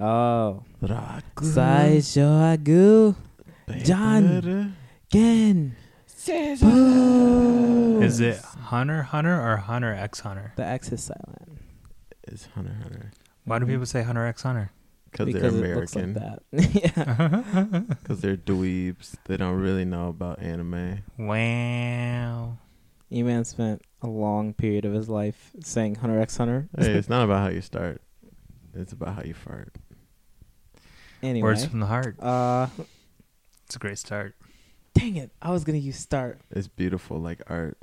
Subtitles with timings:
[0.00, 0.62] Oh.
[0.82, 1.44] Ragu.
[1.44, 3.14] Sideshow Agu.
[3.84, 4.74] John.
[5.12, 5.76] Gen.
[6.60, 8.00] Boo.
[8.02, 10.52] Is it Hunter Hunter or Hunter X Hunter?
[10.56, 11.58] The X is silent.
[12.24, 13.10] It's Hunter x Hunter.
[13.44, 14.70] Why do people say Hunter X Hunter?
[15.10, 16.14] Because they're because like American.
[16.14, 16.42] that.
[17.72, 17.80] yeah.
[18.02, 19.16] Because they're dweebs.
[19.26, 21.00] They don't really know about anime.
[21.18, 22.56] wow.
[23.12, 26.68] E-Man spent a long period of his life saying Hunter X Hunter.
[26.78, 28.00] Hey, it's not about how you start.
[28.72, 29.74] It's about how you fart.
[31.22, 31.42] Anyway.
[31.48, 32.16] Words from the heart.
[32.20, 32.66] Uh,
[33.66, 34.34] It's a great start.
[34.94, 35.30] dang it.
[35.40, 36.40] I was going to use start.
[36.50, 37.78] It's beautiful like art.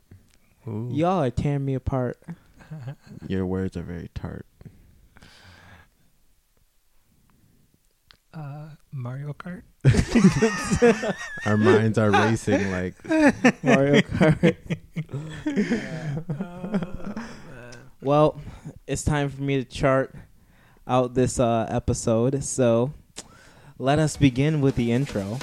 [0.68, 0.90] Ooh.
[0.92, 2.22] Y'all are tearing me apart.
[3.28, 4.46] Your words are very tart.
[8.34, 9.64] Uh, Mario Kart.
[11.46, 12.96] Our minds are racing like
[13.64, 14.58] Mario Kart.
[18.02, 18.40] well,
[18.86, 20.14] it's time for me to chart
[20.86, 22.44] out this uh, episode.
[22.44, 22.94] So
[23.79, 25.39] let us begin with the intro.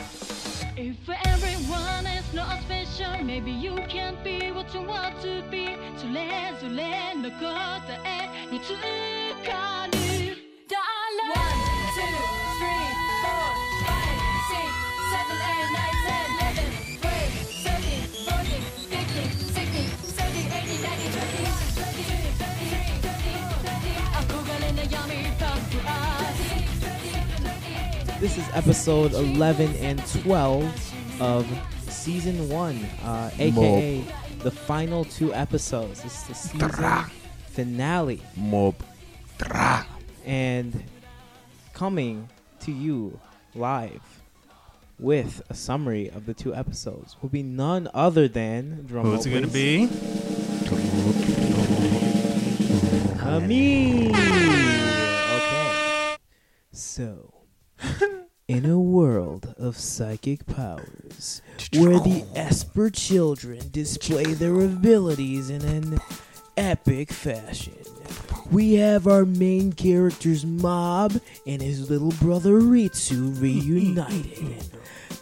[0.78, 5.78] If everyone is not special, maybe you can't be what you want to be.
[5.98, 7.46] それぞれの答
[8.06, 8.70] えにつ
[9.46, 10.00] かる。
[28.25, 31.47] This is episode 11 and 12 of
[31.91, 34.03] season 1, uh, aka
[34.39, 36.03] the final two episodes.
[36.03, 37.05] This is the season
[37.49, 38.23] finale.
[38.35, 38.77] mob.
[40.25, 40.85] and
[41.75, 42.27] coming
[42.61, 43.21] to you
[43.55, 44.23] live
[44.99, 49.31] with a summary of the two episodes will be none other than drum Who's it
[49.33, 49.91] going to be?
[53.21, 53.41] Uh.
[55.37, 56.17] Okay.
[56.73, 57.34] So,
[58.49, 61.41] in a world of psychic powers,
[61.75, 65.99] where the Esper children display their abilities in an
[66.57, 67.75] epic fashion,
[68.51, 74.65] we have our main character's mob and his little brother Ritsu reunited.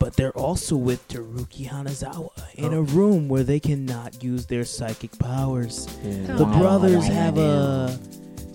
[0.00, 5.16] But they're also with Teruki Hanazawa in a room where they cannot use their psychic
[5.18, 5.86] powers.
[6.02, 7.96] The oh, brothers have a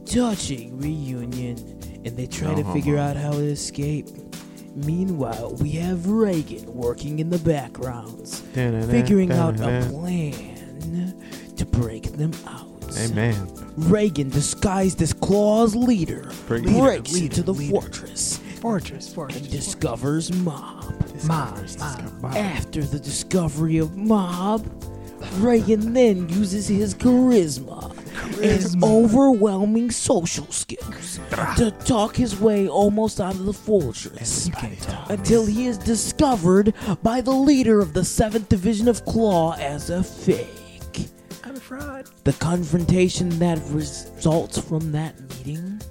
[0.05, 1.55] touching reunion
[2.07, 4.07] and they try to figure out how to escape.
[4.75, 11.13] Meanwhile, we have Reigen working in the backgrounds, figuring out a plan
[11.55, 12.65] to break them out.
[12.99, 13.35] Amen.
[13.77, 17.71] Reigen, disguised as Claw's leader, Break- breaks Leader, into the leader.
[17.71, 19.41] fortress Fortress, fortress.
[19.41, 20.85] and discovers Mob.
[21.25, 21.55] Mom,
[22.23, 24.65] After the discovery of Mob,
[25.39, 27.93] Reigen then uses his charisma,
[28.41, 31.19] and overwhelming social skills
[31.57, 34.49] to talk his way almost out of the fortress
[35.09, 36.73] until he is discovered
[37.03, 41.07] by the leader of the 7th Division of Claw as a fake.
[41.43, 42.05] I'm a fraud.
[42.23, 45.81] The confrontation that results from that meeting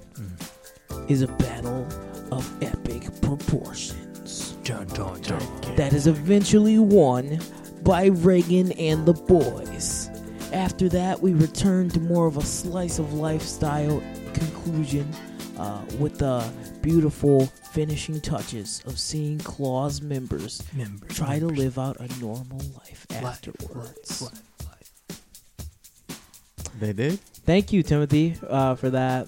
[1.07, 1.87] is a battle
[2.31, 5.75] of epic proportions Dun, dun, dun.
[5.77, 7.39] that is eventually won
[7.83, 10.06] by Reigen and the boys.
[10.53, 14.01] After that, we return to more of a slice of lifestyle
[14.33, 15.11] conclusion
[15.57, 16.49] uh, with the
[16.81, 23.05] beautiful finishing touches of seeing Claw's members Members, try to live out a normal life
[23.11, 24.21] Life, afterwards.
[24.21, 24.41] life,
[26.09, 26.71] life.
[26.79, 27.19] They did?
[27.19, 29.27] Thank you, Timothy, uh, for that,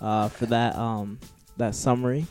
[0.00, 1.18] uh, for that, um,
[1.56, 2.26] that summary.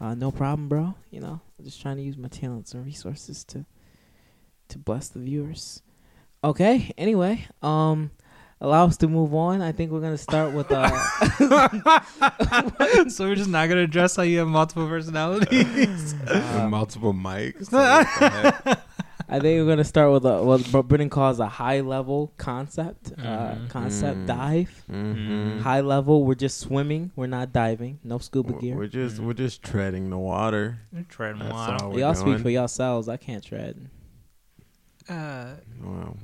[0.00, 0.94] Uh, no problem, bro.
[1.10, 3.64] You know, I'm just trying to use my talents and resources to,
[4.68, 5.80] to bless the viewers.
[6.44, 6.92] Okay.
[6.98, 8.10] Anyway, um,
[8.60, 9.62] allow us to move on.
[9.62, 10.88] I think we're gonna start with uh,
[13.08, 16.14] so we're just not going to address how you have multiple personalities.
[16.26, 17.72] With multiple mics.
[17.72, 18.80] What the heck?
[19.26, 23.10] I think we're gonna start with a what Br- Britain calls a high level concept,
[23.18, 23.70] uh, Mhm.
[23.70, 24.26] concept Mm.
[24.26, 24.84] dive.
[24.92, 25.60] Mhm.
[25.62, 27.10] High level, we're just swimming.
[27.16, 28.00] We're not diving.
[28.04, 28.76] No scuba We're- gear.
[28.76, 29.24] We're just Mm.
[29.26, 30.78] we're just treading the water.
[31.08, 31.84] Tread That's water.
[31.84, 33.08] all we're Y'all speak for yourselves.
[33.08, 33.88] I can't tread.
[35.08, 36.16] Uh, Wow.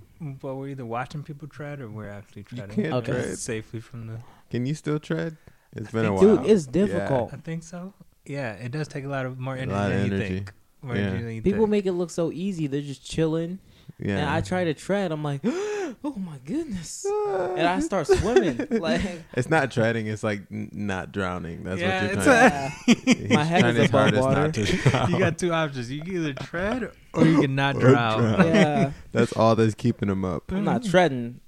[0.43, 2.77] Well, we're either watching people tread or we're actually treading.
[2.77, 3.13] can't Okay.
[3.13, 3.39] tread.
[3.39, 4.19] safely from the.
[4.51, 5.37] Can you still tread?
[5.75, 6.37] It's been a while.
[6.39, 6.73] Dude, it's Yeah.
[6.73, 7.33] difficult.
[7.33, 7.95] I think so.
[8.27, 10.35] Yeah, it does take a lot of more A energy lot of than you energy.
[10.35, 10.53] think.
[10.83, 11.03] More Yeah.
[11.03, 11.71] energy than you People think.
[11.71, 12.67] make it look so easy.
[12.67, 13.59] They're just chilling.
[13.99, 14.19] Yeah.
[14.19, 15.13] And I try to tread.
[15.13, 15.43] I'm like,
[16.05, 17.05] oh my goodness.
[17.31, 18.67] And I start swimming.
[18.71, 19.03] like,
[19.35, 20.07] It's not treading.
[20.07, 21.65] It's like n- not drowning.
[21.65, 22.51] That's Yeah, what you're trying.
[22.71, 24.53] to He's my head is above water.
[24.53, 25.11] to drown.
[25.11, 25.91] you got two options.
[25.91, 28.19] You can either tread or you can not Or drown.
[28.21, 28.47] drown.
[28.55, 28.93] yeah.
[29.13, 30.51] That's all that's keeping him up.
[30.53, 31.41] I'm not treading.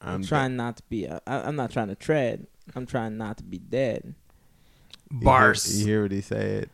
[0.00, 1.06] I'm I'm trying not to be.
[1.08, 2.46] Uh, I, I'm not trying to tread.
[2.74, 4.14] I'm trying not to be dead.
[5.10, 5.80] You hear- Bars.
[5.80, 6.68] You hear what he said?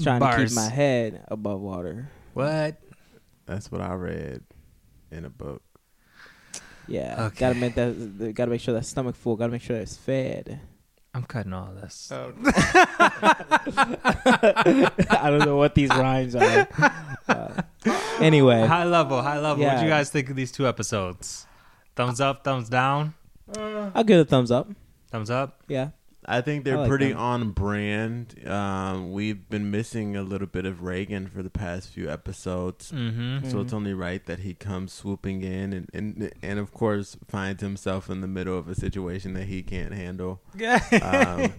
[0.00, 2.10] Trying to keep my head above water.
[2.34, 2.80] What?
[3.46, 4.42] That's what I read
[5.10, 5.62] in a book.
[6.88, 7.38] Yeah, Okay.
[7.40, 8.32] gotta make that.
[8.34, 9.36] Gotta make sure that stomach full.
[9.36, 10.60] Gotta make sure it's fed.
[11.14, 12.10] I'm cutting all this.
[12.12, 12.32] I
[15.30, 16.68] don't know what these rhymes are.
[17.28, 17.62] Uh,
[18.20, 19.64] anyway, High level, high level.
[19.64, 21.46] What do you guys think of these two episodes?
[21.96, 23.14] Thumbs up, thumbs down,
[23.56, 24.68] I'll give it a thumbs up.
[25.10, 25.62] thumbs up.
[25.68, 25.90] Yeah,
[26.24, 27.18] I think they're I like pretty them.
[27.18, 28.46] on brand.
[28.46, 32.92] Um, we've been missing a little bit of Reigen for the past few episodes.
[32.92, 33.48] Mm-hmm.
[33.50, 33.76] So it's Mhm.
[33.76, 38.20] only right that he comes swooping in and, and and of course finds himself in
[38.20, 40.40] the middle of a situation that he can't handle.
[41.02, 41.52] Um,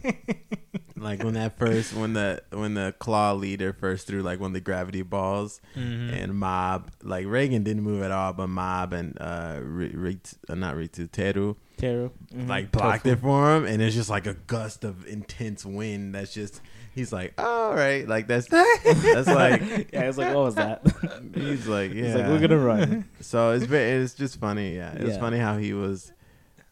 [1.04, 4.54] like when that first when the when the claw leader first threw like one of
[4.54, 6.12] the gravity balls Mhm.
[6.24, 10.56] and Mob like Reigen didn't move at all, but Mob and uh, R- Rit- uh
[10.56, 12.12] not Ritu Teru Teru.
[12.34, 12.48] Mhm.
[12.48, 16.16] like blocked it for him, and it's just like a gust of intense wind.
[16.16, 16.62] That's just
[16.96, 19.62] he's like, all right, like that's that's like
[19.94, 20.82] yeah, it's like, what was that?
[21.36, 22.04] he's like yeah.
[22.06, 23.06] He's like, we're gonna run.
[23.22, 24.76] So it's very, it's just funny.
[24.76, 25.20] Yeah, it's Yeah.
[25.20, 26.12] funny how he was.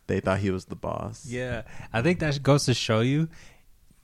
[0.07, 1.25] They thought he was the boss.
[1.25, 1.61] Yeah,
[1.93, 3.29] I think that goes to show you,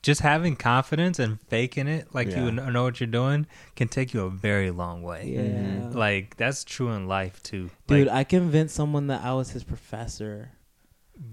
[0.04, 2.46] just having confidence and faking it like Yeah.
[2.46, 5.32] you know what you're doing can take you a very long way.
[5.36, 5.96] Yeah, Mhm.
[5.96, 7.70] Like that's true in life too.
[7.88, 10.52] dude, Like, I convinced someone that I was his professor.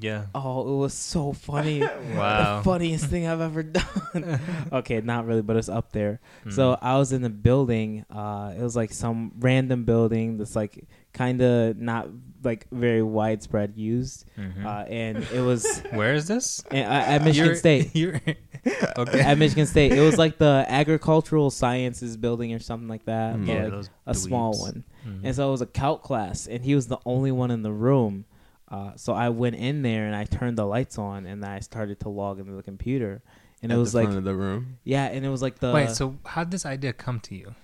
[0.00, 0.26] yeah.
[0.34, 1.80] Oh, it was so funny.
[2.16, 2.58] Wow.
[2.58, 4.40] The funniest thing I've ever done.
[4.72, 6.20] okay, not really, but it's up there.
[6.46, 6.52] Mm.
[6.52, 8.04] So I was in the building.
[8.10, 12.08] Uh, it was like some random building that's like kind of not
[12.44, 14.24] like very widespread used.
[14.38, 14.64] Mhm.
[14.64, 16.62] Uh, and it was Where is this?
[16.70, 17.90] and, uh, at Michigan You're- State.
[17.94, 18.20] You're
[18.98, 19.20] okay.
[19.20, 23.36] At Michigan State, it was like the agricultural sciences building or something like that.
[23.36, 23.46] Mm.
[23.46, 24.60] but, yeah, like, those a small dweebs.
[24.60, 24.84] one.
[25.06, 25.20] Mhm.
[25.24, 27.72] And so it was a calc class, and he was the only one in the
[27.72, 28.24] room.
[28.70, 32.00] Uh, so I went in there and I turned the lights on, and I started
[32.00, 33.22] to log into the computer.
[33.62, 34.78] And At it was the like, of the room.
[34.84, 37.54] yeah, and it was like the Wait, so how did this idea come to you?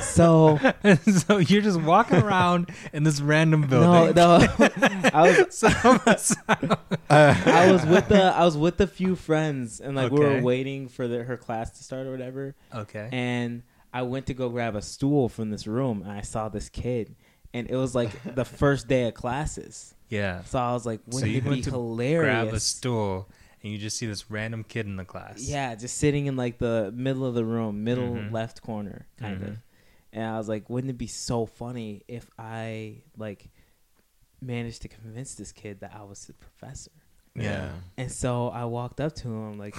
[0.00, 0.58] So
[1.06, 4.14] so you're just walking around in this random building.
[4.14, 4.46] no,
[5.12, 5.68] I was So,
[7.10, 10.88] I was with the I was with a few friends, and like we were waiting
[10.88, 12.54] for the, her class to start or whatever.
[12.74, 13.08] okay.
[13.12, 16.68] and I went to go grab a stool from this room, and I saw this
[16.68, 17.14] kid,
[17.52, 19.94] and it was like the first day of classes.
[20.08, 20.42] yeah.
[20.44, 22.42] So I was like, So wouldn't you it be went to hilarious?
[22.44, 23.28] Grab a stool
[23.62, 25.40] and you just see this random kid in the class.
[25.48, 28.30] Yeah, just sitting in like the middle of the room, middle Mhm.
[28.32, 29.48] left corner, kind Mhm.
[29.48, 29.56] of.
[30.14, 33.50] And I was like, wouldn't it be so funny if I like
[34.40, 36.92] managed to convince this kid that I was the professor?
[37.34, 37.70] Yeah.
[37.98, 39.74] And so I walked up to him like,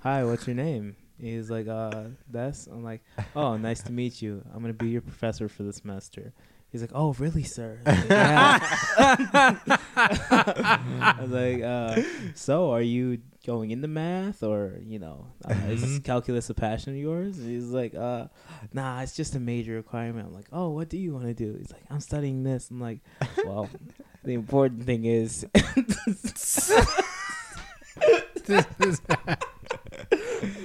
[0.00, 3.02] "Hi, what's your name?" He's like, "Uh, that's." I'm like,
[3.34, 4.44] "Oh, nice to meet you.
[4.52, 6.34] I'm gonna be your professor for the semester."
[6.70, 12.02] He's like, "Oh, really, sir?" I was like, "Yeah." I was like, uh,
[12.34, 16.04] "So, are you going into math, or you know, uh, is Mhm.
[16.04, 18.26] calculus a passion of yours?" And he's like, uh,
[18.72, 21.56] "Nah, it's just a major requirement." I'm like, "Oh, what do you want to do?"
[21.58, 23.00] He's like, "I'm studying this." I'm like,
[23.44, 23.68] "Well,
[24.24, 25.44] the important thing is."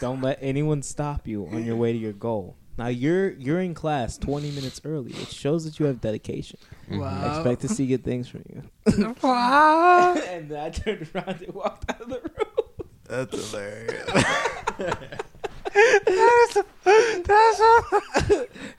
[0.00, 2.56] Don't let anyone stop you on your way to your goal.
[2.78, 6.58] Now you're you're in class 20 minutes early, It shows that you have dedication.
[6.90, 7.02] Mm-hmm.
[7.02, 9.14] I expect to see good things from you.
[9.22, 10.14] wow.
[10.28, 12.88] and then I turned around and walked out of the room.
[13.04, 14.10] That's hilarious.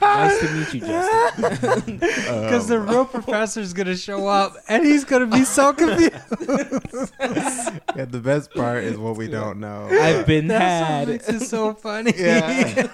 [0.02, 2.02] Nice to meet you, Justin.
[2.28, 6.12] Uh, because the real professor is gonna show up and he's gonna be so confused.
[6.42, 9.88] yeah, the best part is what we don't know.
[9.90, 11.08] I've been That's what had.
[11.08, 12.14] makes it so funny.
[12.18, 12.88] Yeah.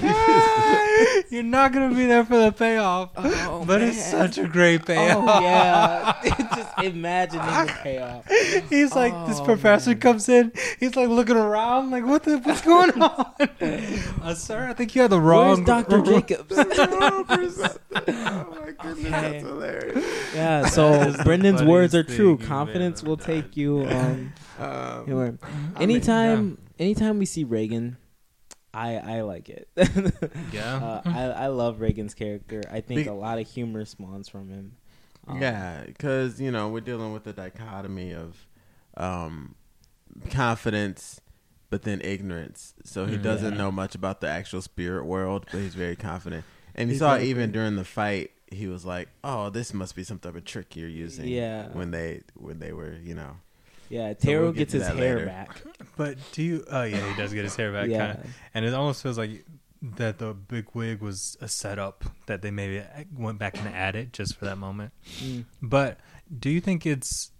[0.00, 4.82] Ah, you're not gonna be there for the payoff, Oh, but it's such a great
[4.82, 5.24] oh, payoff.
[5.28, 6.14] Oh yeah,
[6.54, 8.26] just imagining the payoff.
[8.70, 10.00] He's like, this Oh, professor man.
[10.00, 10.52] comes in.
[10.80, 13.34] He's like looking around, like, what the, what's going on?
[14.22, 15.56] Uh, sir, I think you had the wrong.
[15.56, 16.54] Where's Doctor Jacobs?
[16.56, 17.76] oh my goodness,
[18.84, 19.10] Okay.
[19.10, 20.34] that's hilarious.
[20.34, 22.36] Yeah, so Brendan's words are true.
[22.38, 23.26] Confidence will done.
[23.26, 25.38] take you um Um, anywhere.
[25.42, 27.96] I mean, Anytime anytime we see Reigen,
[28.74, 29.68] I I like it.
[30.52, 30.76] Yeah.
[30.76, 32.62] uh, I I love Reigen's character.
[32.70, 34.72] I think Be- a lot of humor spawns from him.
[35.28, 38.46] Um, Yeah, because you know we're dealing with the dichotomy of
[38.96, 39.54] um,
[40.30, 41.20] confidence,
[41.70, 42.74] but then ignorance.
[42.84, 43.22] So he Mhm.
[43.22, 43.58] doesn't Yeah.
[43.58, 46.44] know much about the actual spirit world, but he's very confident.
[46.74, 47.52] And you He's saw even good.
[47.52, 50.88] during the fight, he was like, "Oh, this must be some type of trick you're
[50.88, 51.68] using." Yeah.
[51.72, 53.38] When they when they were, you know.
[53.88, 55.26] Yeah, we'll get gets his hair later.
[55.26, 55.62] back.
[55.96, 56.64] But do you?
[56.70, 57.88] Oh yeah, he does get his hair back.
[57.88, 58.14] yeah.
[58.14, 58.28] Kinda.
[58.52, 59.44] And it almost feels like
[59.82, 62.82] that the big wig was a setup that they maybe
[63.14, 64.92] went back and added just for that moment.
[65.20, 65.44] Mm.
[65.62, 65.98] But
[66.36, 67.30] do you think it's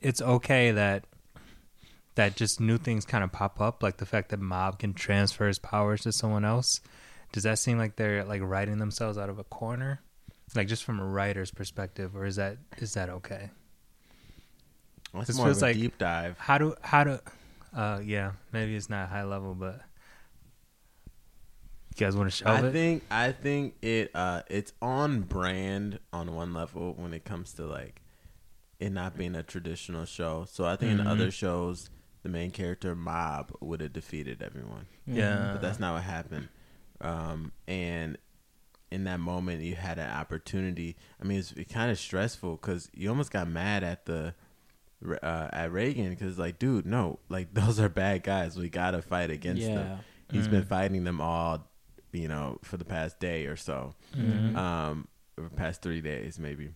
[0.00, 1.04] it's okay that
[2.16, 5.46] that just new things kind of pop up, like the fact that Mob can transfer
[5.48, 6.80] his powers to someone else?
[7.32, 10.00] Does that seem like they're like writing themselves out of a corner,
[10.54, 13.50] like just from a writer's perspective, or is that is that okay?
[15.16, 16.38] It's This feels a like- deep dive.
[16.38, 17.18] How do how do?
[17.74, 19.80] Uh, yeah, maybe it's not high level, but
[21.96, 22.72] you guys want to shelve I it?
[22.72, 27.66] think I think it uh it's on brand on one level when it comes to
[27.66, 28.00] like
[28.80, 30.46] it not being a traditional show.
[30.48, 31.08] So I think in Mhm.
[31.10, 31.90] other shows
[32.24, 34.86] the main character Mob would have defeated everyone.
[35.06, 36.48] yeah, But that's not what happened.
[37.00, 38.18] Um and
[38.90, 40.96] in that moment you had an opportunity.
[41.20, 44.34] I mean it's kind of stressful cuz you almost got mad at the
[45.22, 48.56] uh, at Reigen cuz like dude, no, like those are bad guys.
[48.56, 49.86] We got to fight against them.
[49.86, 49.98] Yeah.
[50.30, 50.68] He's been Mm.
[50.68, 51.70] fighting them all,
[52.12, 54.56] you know, for the past day or so, Mhm.
[54.56, 56.70] um, or past three days maybe.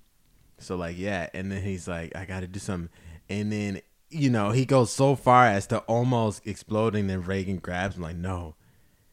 [0.59, 2.91] So like, yeah, and then he's like, I got to do something,
[3.31, 7.07] and then you know he goes so far as to almost exploding.
[7.07, 8.55] Then Reigen grabs him like, no,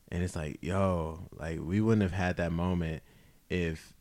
[0.10, 3.04] and it's like, yo, like we wouldn't have had that moment
[3.50, 3.94] if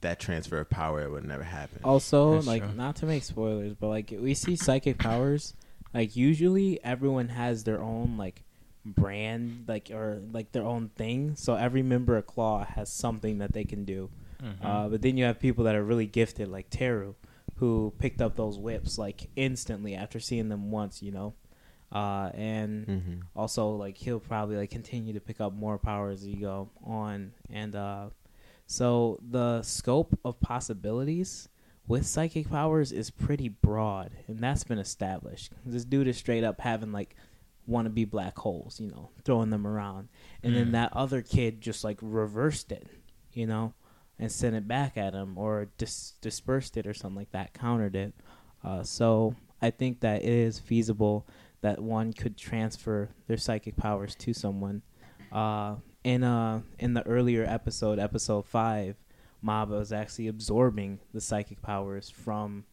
[0.00, 1.78] that transfer of power would never happen.
[1.84, 2.74] Also, That's like true.
[2.74, 5.54] not to make spoilers, but like we see psychic powers.
[5.94, 8.42] Like usually, everyone has their own like
[8.84, 11.36] brand, like or like their own thing.
[11.36, 14.10] So every member of Claw has something that they can do.
[14.42, 14.64] Mhm.
[14.64, 17.14] Uh, but then you have people that are really gifted, like Teru,
[17.62, 21.32] who picked up those whips like instantly after seeing them once, you know.
[21.92, 26.26] Uh, and hmm also like he'll probably like continue to pick up more power as
[26.26, 27.32] you go on.
[27.50, 28.08] And uh
[28.66, 31.48] so the scope of possibilities
[31.86, 35.52] with psychic powers is pretty broad and that's been established.
[35.64, 37.14] This dude is straight up having like
[37.66, 40.08] want to be black holes you know throwing them around.
[40.42, 40.72] And then Mm.
[40.72, 42.88] that other kid just like reversed it
[43.32, 43.72] you know
[44.22, 47.96] and sent it back at him or dis- dispersed it or something like that countered
[47.96, 48.14] it
[48.64, 51.26] uh, so i think that it is feasible
[51.62, 54.82] that one could transfer their psychic powers to someone.
[55.30, 58.96] Uh, in uh, in the earlier episode, episode five,
[59.42, 62.64] Maba was actually absorbing the psychic powers from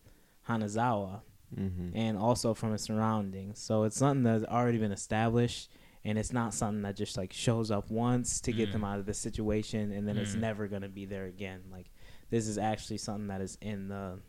[0.47, 1.21] Hanazawa
[1.55, 3.59] hmm and also from his surroundings.
[3.59, 5.71] So it's something that's already been established,
[6.05, 8.73] and it's not something that just like shows up once to get Mm.
[8.73, 10.39] them out of the situation, and then it's Mm.
[10.41, 11.61] never gonna be there again.
[11.71, 11.89] Like
[12.29, 14.19] this is actually something that is in the.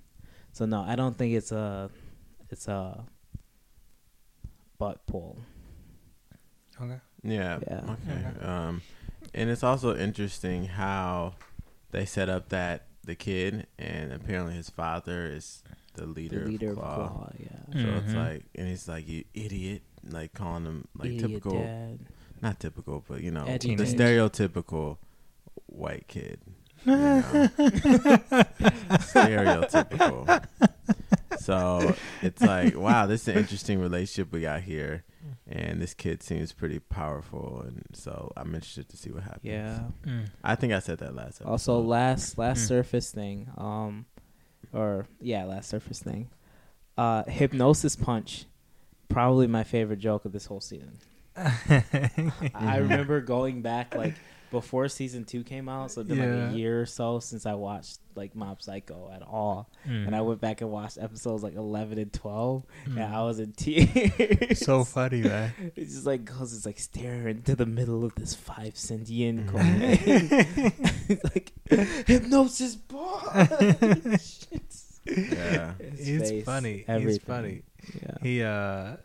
[0.53, 1.91] So no, I don't think it's a,
[2.51, 3.05] it's a.
[4.79, 5.39] Butt pull.
[6.81, 6.99] okay.
[7.23, 7.59] Yeah.
[7.67, 7.97] Yeah.
[8.09, 8.47] Okay.
[8.47, 8.81] Um,
[9.35, 11.35] and it's also interesting how
[11.91, 15.63] they set up that the kid and apparently his father is
[15.95, 17.09] the leader, the leader of of Claw.
[17.09, 17.83] Claw, yeah.
[17.83, 18.15] So it's Mhm.
[18.15, 21.99] like, and he's like, you idiot, like calling him like Idiot typical, dad.
[22.43, 24.01] not typical, but you know, Edgy the teenage.
[24.01, 24.99] stereotypical
[25.67, 26.41] white kid.
[26.87, 27.49] You know?
[28.99, 30.45] stereotypical.
[31.39, 35.05] So it's like, wow, this is an interesting relationship we got here,
[35.47, 39.45] and this kid seems pretty powerful, and so I'm interested to see what happens.
[39.45, 39.81] Yeah.
[40.07, 40.29] Mm.
[40.45, 41.41] I think I said that last.
[41.41, 41.49] Episode.
[41.51, 42.69] Also, last last Mm.
[42.69, 44.07] surface thing, um,
[44.73, 46.29] or yeah, last surface thing,
[46.99, 48.45] uh, hypnosis punch,
[49.11, 50.97] probably my favorite joke of this whole season.
[51.37, 54.15] I remember going back like
[54.51, 57.55] before season two came out, so it's been like a year or so since I
[57.55, 60.09] watched like Mob Psycho at all, Mm.
[60.09, 62.97] and I went back and watched episodes like eleven and twelve, Mm.
[62.97, 64.59] and I was in tears.
[64.59, 65.53] so funny, man.
[65.77, 69.47] It just like goes, it's like staring into the middle of this five cent yen
[69.49, 69.79] coin.
[71.09, 71.53] It's like
[72.07, 74.47] hypnosis punch.
[75.07, 75.73] yeah.
[75.79, 76.79] it's, He's face, funny.
[76.79, 77.21] He's everything.
[77.27, 77.63] funny.
[78.03, 78.15] Yeah.
[78.23, 78.97] He uh,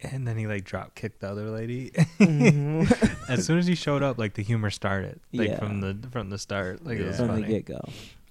[0.00, 1.90] and then he like drop kicked the other lady.
[2.18, 3.28] Mhm.
[3.28, 5.58] as soon as he showed up, like the humor started, like Yeah.
[5.58, 6.84] from the from the start.
[6.84, 7.26] Like it was Yeah.
[7.26, 7.80] From the get go.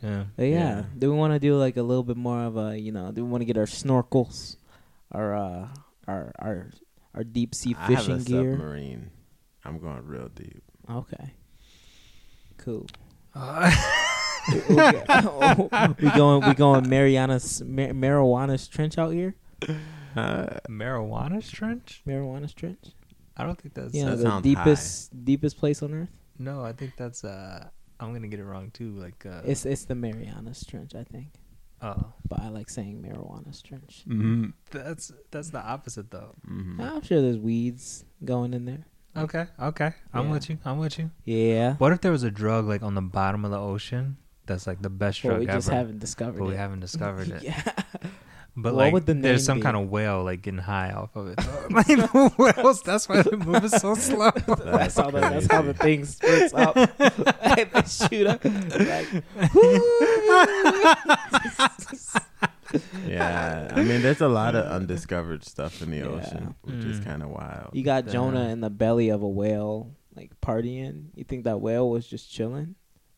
[0.02, 0.26] Yeah.
[0.36, 0.84] But yeah, Yeah.
[0.98, 3.24] do we want to do like a little bit more of a, you know, do
[3.24, 4.58] we want to get our snorkels,
[5.12, 5.68] our uh,
[6.08, 6.70] our our
[7.16, 8.52] our deep sea I have fishing a gear?
[8.54, 9.10] submarine.
[9.66, 10.62] I'm going real deep.
[10.90, 11.34] Okay.
[12.58, 12.88] Cool.
[13.34, 13.72] Uh,
[14.70, 19.36] we going we going Mariana's Mar- marijuana's trench out here?
[20.16, 22.04] Uh, marijuana trench?
[22.08, 22.92] Marijuana's trench?
[23.36, 23.96] I don't think that's.
[23.96, 26.10] Yeah, that the sounds deepest deepest place on earth.
[26.38, 27.24] No, I think that's.
[27.24, 27.68] uh
[28.00, 28.92] I'm gonna get it wrong too.
[28.92, 29.26] Like.
[29.26, 31.30] Uh, It's it's the Marianas Trench, I think.
[31.82, 34.04] oh, But I like saying marijuana's trench.
[34.08, 34.50] mm-hmm.
[34.70, 36.36] that's that's the opposite though.
[36.48, 36.80] Mm-hmm.
[36.80, 38.86] I'm sure there's weeds going in there.
[39.18, 39.46] Okay.
[39.60, 39.94] Okay.
[40.14, 40.32] I'm Yeah.
[40.32, 40.58] with you.
[40.64, 41.10] I'm with you.
[41.24, 41.74] Yeah.
[41.78, 44.84] What if there was a drug like on the bottom of the ocean that's like
[44.84, 46.58] the best Well, drug we ever, just haven't discovered but we it.
[46.58, 47.42] haven't discovered it?
[47.42, 47.64] yeah.
[48.56, 49.64] But What like, would the there's some be?
[49.64, 51.40] kind of whale like getting high off of it.
[51.72, 54.30] like whales, that's why the move is so slow.
[54.32, 56.76] That's how the that's how the thing spurts up.
[56.78, 56.92] and
[57.74, 58.46] they shoot up.
[58.46, 59.24] Like,
[63.08, 66.06] Yeah, I mean, there's a lot of undiscovered stuff in the Yeah.
[66.06, 67.06] ocean, which is Mm.
[67.06, 67.70] kind of wild.
[67.74, 68.14] you got Damn.
[68.14, 71.06] Jonah in the belly of a whale, like partying.
[71.16, 72.76] You think that whale was just chilling?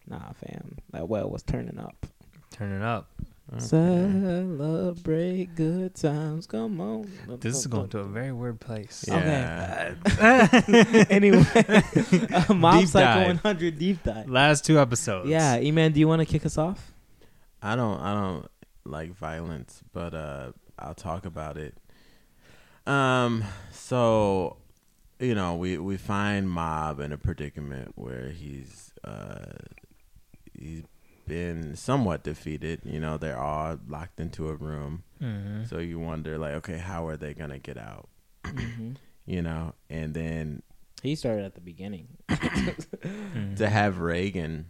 [0.07, 0.77] Nah, fam.
[0.91, 2.05] That whale was turning up.
[2.51, 3.09] Turning up.
[3.53, 3.63] Okay.
[3.67, 6.47] Celebrate good times.
[6.47, 7.11] Come on.
[7.39, 9.05] This is going to a very weird place.
[9.07, 9.93] Yeah.
[11.09, 11.45] anyway,
[12.33, 13.27] uh, Mob Deep Psycho dive.
[13.27, 14.27] 100 deep dive.
[14.29, 15.29] Last two episodes.
[15.29, 16.93] Yeah, E-Man, do you want to kick us off?
[17.61, 18.47] I don't I don't
[18.83, 21.75] like violence, but uh I'll talk about it.
[22.87, 24.57] Um so
[25.19, 29.53] you know, we we find Mob in a predicament where he's uh
[30.53, 30.83] he's
[31.25, 35.03] been somewhat defeated, you know, they're all locked into a room.
[35.19, 38.09] hmm So you wonder like, okay, how are they going to get out?
[38.45, 38.93] hmm
[39.27, 40.61] You know, and then
[41.01, 42.07] He started at the beginning.
[42.29, 43.55] Mm-hmm.
[43.55, 44.65] to have Reigen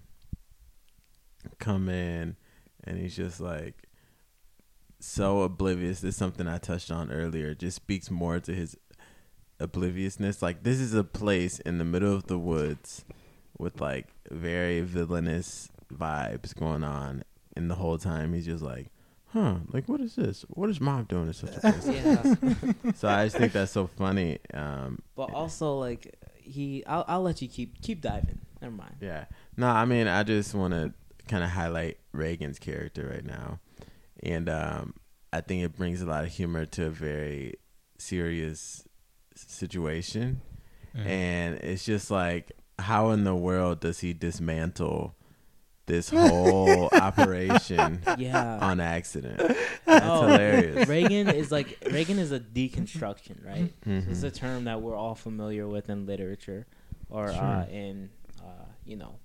[1.60, 2.36] come in
[2.84, 3.76] and he's just like
[5.00, 6.02] so oblivious.
[6.02, 7.50] This is something I touched on earlier.
[7.52, 8.76] It just speaks more to his
[9.60, 10.42] obliviousness.
[10.42, 13.06] Like this is a place in the middle of the woods
[13.58, 17.24] with like very villainous vibes going on,
[17.56, 18.90] and the whole time he's just like,
[19.28, 19.58] "Huh?
[19.72, 20.46] Like what is this?
[20.50, 22.94] What is mom doing in such a place?" Yeah.
[22.96, 24.40] so I just think that's so funny.
[24.54, 26.84] Um, but also, like, he.
[26.86, 28.40] I'll, I'll let you keep keep diving.
[28.62, 28.96] Never mind.
[29.02, 29.26] Yeah.
[29.58, 30.94] No, I mean, I just want to
[31.28, 33.60] kind of highlight Reigen's character right now.
[34.24, 34.94] And um,
[35.34, 37.56] I think it brings a lot of humor to a very
[37.98, 38.88] serious
[39.36, 40.42] situation.
[40.96, 41.08] Mm-hmm.
[41.08, 45.16] And it's just like, how in the world does he dismantle
[45.86, 48.60] this whole operation Yeah.
[48.60, 49.38] on accident?
[49.86, 50.88] That's Oh, hilarious.
[50.90, 53.74] Reigen is like Reigen is a deconstruction, right?
[53.86, 54.10] Mhm.
[54.10, 56.66] It's a term that we're all familiar with in literature
[57.10, 58.10] or uh, in
[58.42, 59.20] uh, you know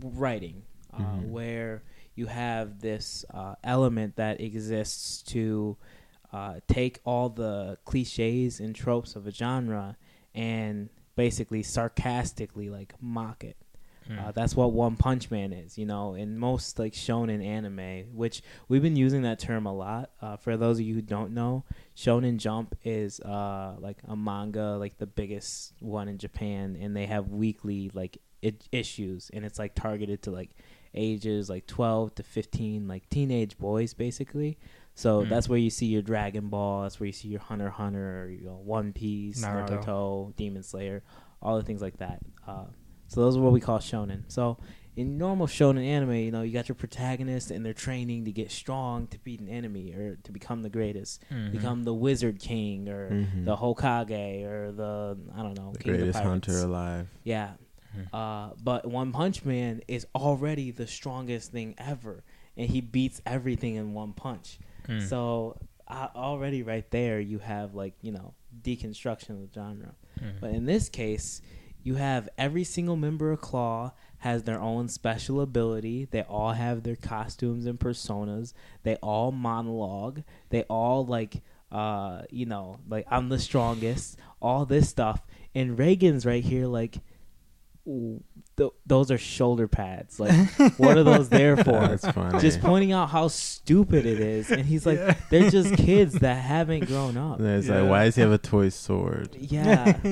[0.00, 1.30] writing, uh, Mhm.
[1.30, 1.82] where
[2.14, 5.76] you have this uh, element that exists to
[6.32, 9.96] uh, take all the cliches and tropes of a genre
[10.34, 13.56] and basically sarcastically like mock it.
[14.08, 14.28] Mm.
[14.28, 18.42] Uh, that's what One Punch Man is, you know, in most like shonen anime, which
[18.68, 20.10] we've been using that term a lot.
[20.22, 21.64] Uh, for those of you who don't know,
[21.96, 27.06] Shonen Jump is uh, like a manga, like the biggest one in Japan, and they
[27.06, 30.50] have weekly like I- issues, and it's like targeted to like
[30.94, 34.58] ages like 12 to 15, like teenage boys basically.
[34.96, 35.28] So Hmm.
[35.28, 36.82] that's where you see your Dragon Ball.
[36.82, 39.84] That's where you see your Hunter Hunter, you know, One Piece, Naruto.
[39.84, 41.02] Naruto, Demon Slayer,
[41.40, 42.20] all the things like that.
[42.46, 42.64] Uh,
[43.10, 44.22] so those are what we call shonen.
[44.28, 44.56] So
[44.96, 48.50] in normal shonen anime, you know, you got your protagonist and they're training to get
[48.50, 51.52] strong to beat an enemy or to become the greatest, Mhm.
[51.52, 53.44] become the Wizard King or Mhm.
[53.44, 57.08] the Hokage or the I don't know, the King of the greatest hunter alive.
[57.24, 57.52] Yeah.
[57.96, 58.06] Mhm.
[58.12, 62.22] Uh, but One Punch Man is already the strongest thing ever,
[62.56, 64.58] and he beats everything in one punch.
[64.86, 65.02] Mm.
[65.08, 65.56] So
[65.88, 69.94] uh, already right there, you have like you know deconstruction of the genre.
[70.20, 70.40] Mhm.
[70.40, 71.40] But in this case,
[71.82, 76.06] you have every single member of Claw has their own special ability.
[76.10, 78.52] They all have their costumes and personas.
[78.82, 80.22] They all monologue.
[80.50, 84.18] They all like uh you know like I'm the strongest.
[84.42, 85.22] All this stuff.
[85.54, 86.98] And Reigen's right here like
[87.88, 88.22] ooh,
[88.58, 90.20] th- those are shoulder pads.
[90.20, 90.34] Like
[90.78, 91.72] what are those there for?
[91.80, 92.38] That's funny.
[92.40, 94.50] just pointing out how stupid it is.
[94.50, 97.38] And he's like they're just kids that haven't grown up.
[97.38, 97.80] And it's Yeah.
[97.80, 99.34] like, why does he have a toy sword?
[99.38, 99.98] Yeah.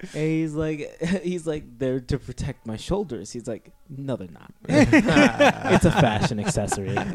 [0.00, 3.32] and he's like, he's like, they're to protect my shoulders.
[3.32, 4.52] He's like, no, they're not.
[4.68, 6.96] it's a fashion accessory.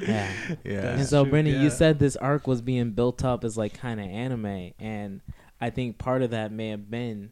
[0.00, 0.32] Yeah.
[0.64, 0.94] yeah.
[0.94, 4.00] And so, True, Brendan, you said this arc was being built up as like kind
[4.00, 5.20] of anime, and
[5.60, 7.30] I think part of that may have been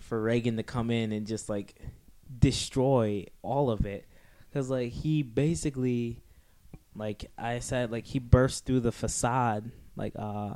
[0.00, 1.76] for Reigen to come in and just like
[2.38, 4.06] destroy all of it,
[4.50, 6.20] because like he basically,
[6.94, 10.54] like I said, like he burst through the facade, like uh,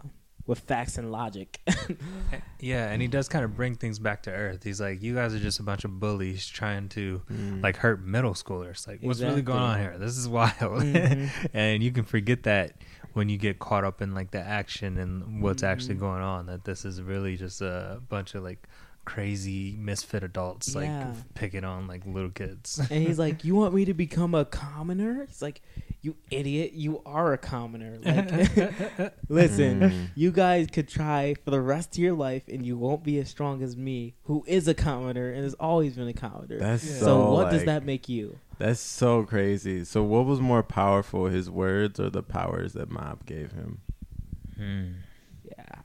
[0.49, 1.61] with facts and logic.
[2.61, 4.65] Yeah, and he does kind of bring things back to earth.
[4.65, 7.63] He's like, "You guys are just a bunch of bullies trying to Mm.
[7.63, 8.85] like hurt middle schoolers.
[8.89, 9.97] Like, what's really going on here?
[9.97, 11.31] This is wild." Mhm.
[11.55, 12.73] and you can forget that
[13.13, 16.01] when you get caught up in like the action and what's actually Mhm.
[16.01, 16.47] going on.
[16.47, 18.67] That this is really just a bunch of like
[19.09, 21.15] crazy misfit adults like Yeah.
[21.35, 22.79] picking on like little kids.
[22.91, 25.63] and he's like, "You want me to become a commoner?" He's like,
[26.03, 26.73] "You idiot!
[26.75, 30.07] You are a commoner." Like, listen, Mm.
[30.15, 33.29] you guys could try for the rest of your life, and you won't be as
[33.29, 36.59] strong as me, who is a commoner and has always been a commoner.
[36.59, 37.31] That's so, so.
[37.33, 38.39] what does that make you?
[38.59, 39.85] That's so crazy.
[39.85, 43.81] So, what was more powerful, his words or the powers that Mob gave him?
[44.57, 44.87] Hmm.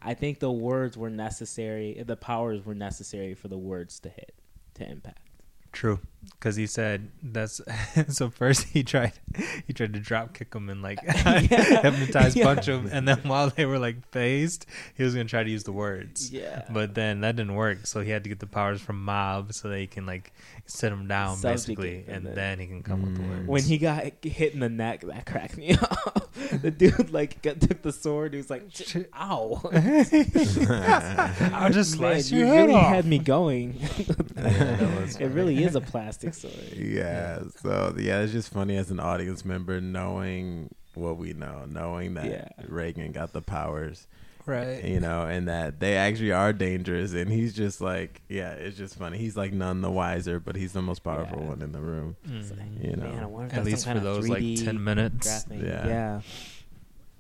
[0.04, 2.02] I think the words were necessary.
[2.06, 4.36] The powers were necessary for the words to hit,
[4.76, 5.20] to impact.
[5.74, 6.00] True,
[6.32, 7.60] because he said that's
[8.10, 8.30] so.
[8.30, 9.14] First, he tried
[9.68, 12.46] he tried to drop kick him and like hypnotize Yeah.
[12.46, 15.64] punch him, and then while they were like phased, he was gonna try to use
[15.64, 16.32] the words.
[16.32, 19.52] Yeah, But then that didn't work, so he had to get the powers from Mob
[19.54, 20.32] so that he can like
[20.68, 22.36] set him down basically, and then.
[22.36, 23.30] then he can come with the Mm.
[23.30, 23.48] words.
[23.48, 26.30] when he got hit in the neck, that cracked me up.
[26.62, 28.34] the dude like got, took the sword.
[28.34, 28.64] He was like,
[29.20, 29.60] "Ow!"
[31.54, 32.94] I'll just Man, slice you your head really off.
[32.94, 33.80] had me going.
[34.36, 36.54] was it really is a plastic sword.
[36.76, 37.44] yeah.
[37.62, 42.26] So, yeah, it's just funny as an audience member knowing what we know, knowing that
[42.26, 42.48] Yeah.
[42.68, 44.06] Reigen got the powers,
[44.46, 44.84] right.
[44.84, 47.14] you know, and that they actually are dangerous.
[47.14, 49.18] And he's just like, yeah, it's just funny.
[49.18, 51.48] He's like none the wiser, but he's the most powerful Yeah.
[51.50, 52.16] one in the room.
[52.26, 52.84] It's like, Mhm.
[52.92, 53.10] You know.
[53.10, 55.26] man, I wonder if At least for those like ten minutes.
[55.28, 55.66] graphic.
[55.68, 55.88] Yeah.
[55.88, 56.22] yeah.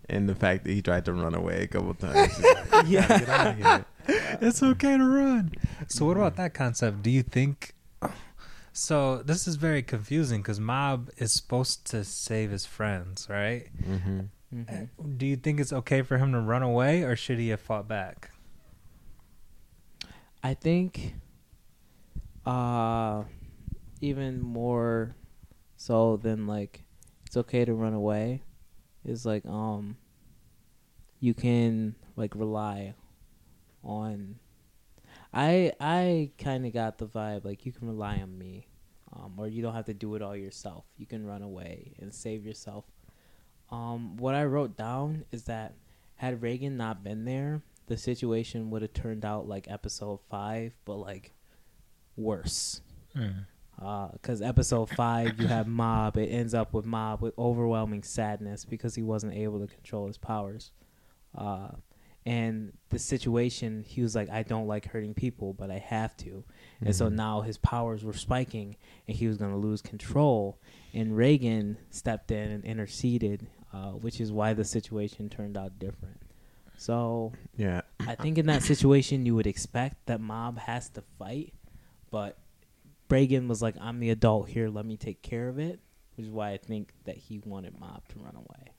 [0.09, 2.33] And the fact that he tried to run away a couple times.
[2.71, 3.07] Like, Yeah.
[3.07, 3.85] Get out of here.
[4.41, 5.53] It's okay to run.
[5.87, 7.01] So what about that concept?
[7.03, 7.73] Do you think?
[8.73, 13.67] So this is very confusing because Mob is supposed to save his friends, right?
[13.83, 14.21] hmm
[14.53, 15.17] Mhm.
[15.17, 17.87] Do you think it's okay for him to run away, or should he have fought
[17.87, 18.29] back?
[20.43, 21.15] I think,
[22.45, 23.23] uh,
[24.01, 25.15] even more
[25.75, 26.83] so than like
[27.25, 28.43] it's okay to run away
[29.05, 29.97] is like um
[31.19, 32.93] you can like rely
[33.83, 34.35] on
[35.33, 38.67] I I kind of got the vibe like you can rely on me
[39.11, 40.85] um or you don't have to do it all yourself.
[40.97, 42.85] You can run away and save yourself.
[43.71, 45.73] Um what I wrote down is that
[46.15, 50.95] had Reigen not been there the situation would have turned out like episode 5 but
[50.95, 51.33] like
[52.15, 52.81] worse.
[54.13, 56.15] Because episode five you have mob.
[56.17, 60.17] It ends up with mob with overwhelming sadness because he wasn't able to control his
[60.17, 60.71] powers.
[61.35, 61.69] Uh,
[62.25, 66.43] and the situation he was like i don't like hurting people but i have to
[66.81, 67.13] and so Mhm.
[67.15, 70.57] now his powers were spiking and he was going to lose control
[70.93, 76.21] and reigen stepped in and interceded uh, which is why the situation turned out different
[76.77, 77.81] so Yeah.
[77.99, 81.53] I think in that situation you would expect that Mob has to fight,
[82.09, 82.37] but
[83.09, 84.69] Reigen was like, "I'm the adult here.
[84.69, 85.79] Let me take care of it,"
[86.17, 88.71] which is why I think that he wanted Mob to run away.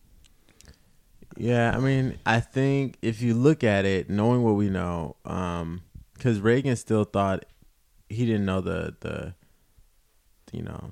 [1.37, 6.39] Yeah, I mean, I think if you look at it, knowing what we know, because
[6.39, 7.45] Reigen still thought
[8.09, 9.35] he didn't know the the,
[10.53, 10.91] you know,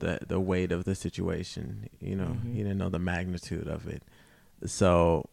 [0.00, 1.88] the the weight of the situation.
[2.00, 2.52] You know, Mhm.
[2.54, 4.02] he didn't know the magnitude of it.
[4.64, 5.26] So,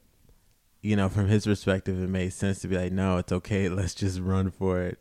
[0.81, 3.67] you know, from his perspective, it made sense to be like, no, it's okay.
[3.79, 4.99] Let's just run for it.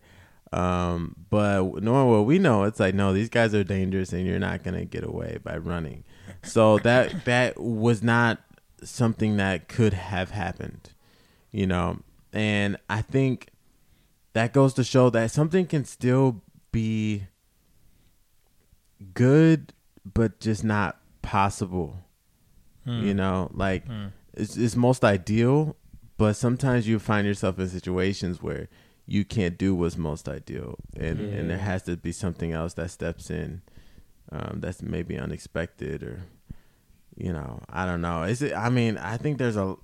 [0.55, 4.39] Um, but knowing what we know, it's like, no, these guys are dangerous, and you're
[4.39, 6.05] not gonna get away by running.
[6.43, 8.39] So that that was not
[8.83, 10.91] something that could have happened,
[11.51, 12.01] you know.
[12.33, 13.49] And I think
[14.33, 16.43] that goes to show that something can still
[16.73, 17.25] be
[19.15, 19.73] good,
[20.15, 21.99] but just not possible.
[22.85, 23.03] Hmm.
[23.03, 24.07] You know, like Hmm.
[24.35, 25.77] it's, it's most ideal,
[26.17, 28.69] but sometimes you find yourself in situations where
[29.07, 32.91] you can't do what's most ideal, and and there has to be something else that
[32.91, 33.63] steps in,
[34.31, 36.23] um, that's maybe unexpected or,
[37.23, 38.25] you know, I don't know.
[38.25, 38.53] Is it?
[38.55, 39.77] I mean, I think there's a.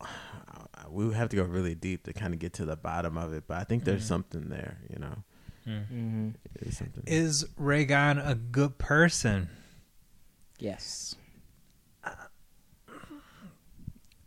[0.90, 3.32] We would have to go really deep to kind of get to the bottom of
[3.32, 4.08] it, but I think there's Mhm.
[4.08, 4.78] something there.
[4.88, 5.16] You know,
[5.64, 5.70] Hmm.
[5.70, 6.28] Mm-hmm.
[6.60, 7.02] there's something.
[7.06, 9.48] Is Reigen a good person?
[10.60, 11.16] Yes.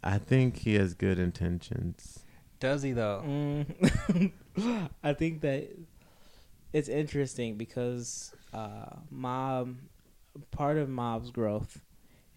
[0.04, 2.20] I think he has good intentions.
[2.60, 3.24] Does he though?
[3.26, 4.32] Mm.
[5.04, 5.70] I think that
[6.74, 9.78] it's interesting because uh, Mob,
[10.52, 11.82] part of Mob's growth,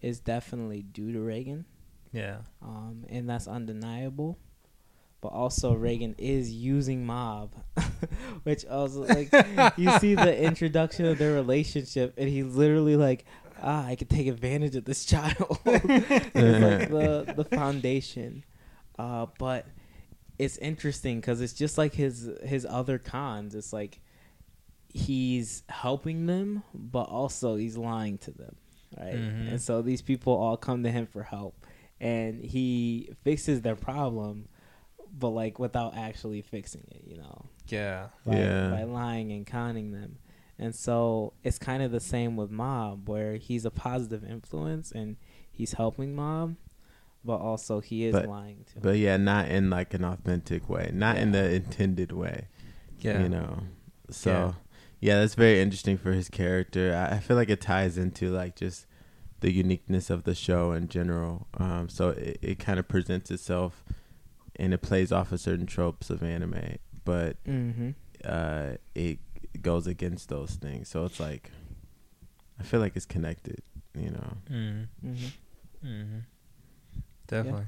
[0.01, 1.65] is definitely due to Reigen.
[2.11, 2.39] Yeah.
[2.61, 4.37] um, and that's undeniable.
[5.21, 7.53] But also, Reigen is using Mob,
[8.43, 9.31] which also like
[9.77, 13.25] you see the introduction of their relationship, and he's literally like,
[13.61, 18.43] "Ah, I could take advantage of this child." it's like the the foundation,
[18.97, 19.67] uh, but
[20.39, 23.53] it's interesting because it's just like his his other cons.
[23.53, 23.99] It's like
[24.91, 28.55] he's helping them, but also he's lying to them,
[28.97, 29.15] right?
[29.15, 29.49] Mhm.
[29.51, 31.65] And so these people all come to him for help,
[31.99, 34.47] and he fixes their problem,
[35.17, 37.45] but like without actually fixing it, you know.
[37.67, 38.07] Yeah.
[38.25, 38.69] By, Yeah.
[38.69, 40.17] by lying and conning them.
[40.59, 45.17] And so it's kind of the same with Mob, where he's a positive influence and
[45.51, 46.55] he's helping Mob,
[47.25, 48.81] but also he is But- lying to him.
[48.83, 52.47] But yeah, not in like an authentic way, not in the intended way.
[52.99, 53.23] Yeah.
[53.23, 53.59] You know.
[54.09, 54.53] So Yeah.
[55.01, 55.19] Yeah.
[55.19, 56.95] that's very interesting for his character.
[56.95, 58.85] I, I feel like it ties into like just
[59.41, 61.47] the uniqueness of the show in general.
[61.57, 63.83] Um, so it, it kind of presents itself
[64.55, 67.89] and it plays off of certain tropes of anime, but Mm-hmm.
[68.23, 69.19] uh, it
[69.61, 70.87] goes against those things.
[70.89, 71.49] So it's like
[72.59, 73.61] I feel like it's connected.
[73.97, 74.33] You know.
[74.49, 74.87] Mm.
[75.05, 75.87] Mm-hmm.
[75.87, 76.17] Mm-hmm.
[77.27, 77.65] Definitely.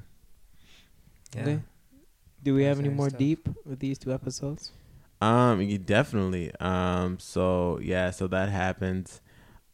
[1.34, 1.42] Yeah.
[1.42, 1.60] Okay.
[2.42, 3.18] Do we have any Fascinating more stuff.
[3.18, 4.70] deep with these two episodes?
[5.24, 6.52] Um, you definitely.
[6.60, 9.20] Um, so yeah, so that happens.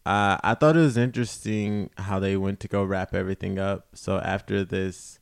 [0.06, 3.88] Uh, I thought it was interesting how they went to go wrap everything up.
[3.94, 5.18] So after this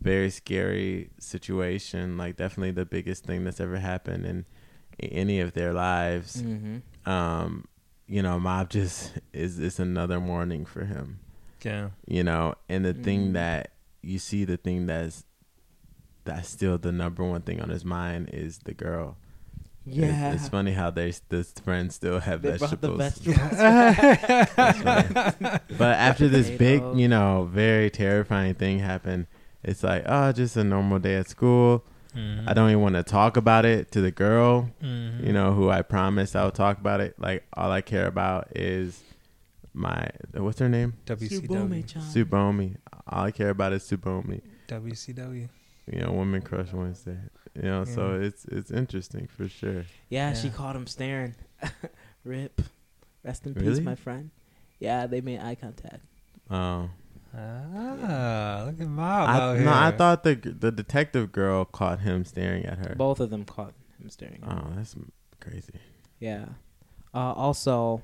[0.00, 4.44] very scary situation, like definitely the biggest thing that's ever happened in
[4.98, 7.10] any of their lives, Mm-hmm.
[7.10, 7.64] um,
[8.06, 11.20] you know, Mob just is is another morning for him
[11.64, 11.90] Yeah.
[12.06, 13.04] you know and the Mhm.
[13.04, 15.24] thing that you see the thing that's
[16.24, 19.16] that's still the number one thing on his mind is the girl
[19.86, 20.32] It- Yeah.
[20.34, 23.50] it's, funny how they this friends still have They brought the vegetables vegetables.
[25.78, 29.26] but after this big you know very terrifying thing happened
[29.64, 32.48] it's like oh just a normal day at school Mm-hmm.
[32.48, 35.24] i don't even want to talk about it to the girl Mhm.
[35.24, 38.48] you know who i promised i would talk about it like all i care about
[38.56, 39.00] is
[39.72, 41.84] my what's her name WCW.
[41.86, 42.74] Tsubomi.
[43.06, 44.40] All I care about is Tsubomi.
[44.66, 45.48] WCW.
[45.86, 47.16] You know, Woman Crush Wednesday.
[47.62, 49.84] You know, so it's it's interesting for sure.
[50.08, 50.54] Yeah, she Yeah.
[50.54, 51.34] caught him staring.
[52.24, 52.62] Rip.
[53.22, 54.30] Rest in peace, my friend.
[54.78, 56.00] Yeah, they made eye contact.
[56.50, 56.88] Oh.
[57.36, 62.24] Ah, look at Mob I, out no, I thought the the detective girl caught him
[62.24, 62.94] staring at her.
[62.96, 64.42] Both of them caught him staring.
[64.42, 64.96] at Oh, that's
[65.38, 65.74] crazy.
[66.18, 66.46] Yeah.
[67.14, 68.02] Uh, also,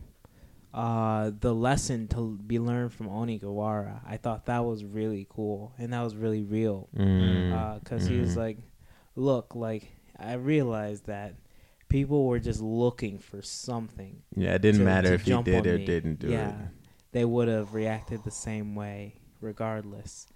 [0.75, 5.93] uh, the lesson to be learned from Onigawara, I thought that was really cool and
[5.93, 6.89] that was really real.
[6.97, 7.81] Mm.
[7.83, 8.37] Because he was Mhm.
[8.37, 8.59] like,
[9.17, 11.35] look, like, I realized that
[11.89, 14.23] people were just looking for something.
[14.35, 15.85] yeah, it didn't to- matter to if he did or me.
[15.87, 16.69] didn't do yeah, it.
[17.13, 20.27] They would have reacted the same way regardless.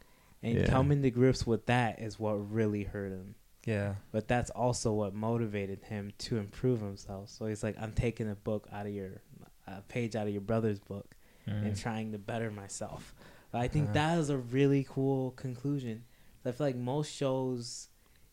[0.43, 0.67] And Yeah.
[0.67, 3.35] coming to grips with that is what really hurt him.
[3.67, 3.97] Yeah.
[4.11, 7.29] But that's also what motivated him to improve himself.
[7.29, 9.21] So he's like, I'm taking a book out of your,
[9.67, 11.15] a page out of your brother's book
[11.47, 11.79] and Mhm.
[11.81, 13.15] trying to better myself.
[13.53, 13.95] I think Uh-huh.
[13.95, 16.05] that is a really cool conclusion.
[16.45, 17.89] I feel like most shows,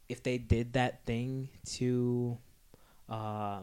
[0.09, 2.37] if they did that thing to,
[3.09, 3.59] uh,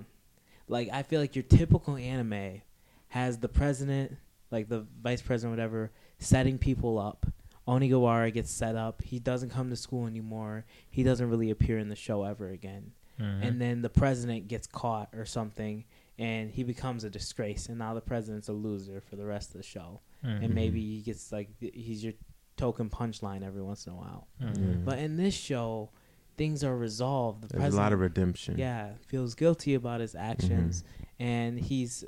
[0.69, 2.63] like I feel like your typical anime
[3.09, 4.17] has the president,
[4.51, 7.27] like the vice president, whatever, setting people up.
[7.67, 9.03] Onigawara gets set up.
[9.03, 10.67] He doesn't come to school anymore.
[10.91, 13.43] He doesn't really appear in the show ever again Mhm.
[13.47, 15.85] and then the president gets caught or something
[16.19, 19.57] and he becomes a disgrace and now the president's a loser for the rest of
[19.59, 20.45] the show Mhm.
[20.45, 22.15] and maybe he gets like he's your
[22.57, 24.85] token punchline every once in a while Mhm.
[24.85, 25.91] but in this show
[26.37, 28.59] things are resolved the There's a lot of redemption.
[28.59, 30.85] yeah feels guilty about his actions
[31.19, 32.05] and he's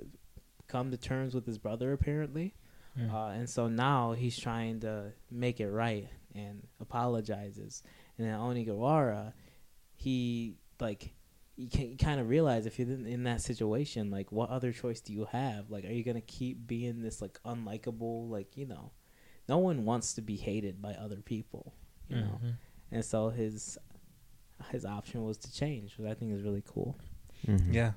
[0.68, 2.54] come to terms with his brother apparently
[2.98, 3.12] Mhm.
[3.12, 7.82] uh, and so now he's trying to make it right and apologizes.
[8.16, 9.32] And then Onigawara,
[9.94, 11.14] he like
[11.56, 15.00] you can kind of realize if you're in, in that situation, like what other choice
[15.00, 15.70] do you have?
[15.70, 18.28] Like, are you gonna keep being this like unlikable?
[18.30, 18.92] Like, you know,
[19.48, 21.74] no one wants to be hated by other people,
[22.08, 22.40] you know.
[22.44, 22.54] Mhm.
[22.92, 23.78] And so his
[24.70, 26.96] his option was to change, which I think is really cool.
[27.46, 27.72] Mhm.
[27.72, 27.92] Yeah.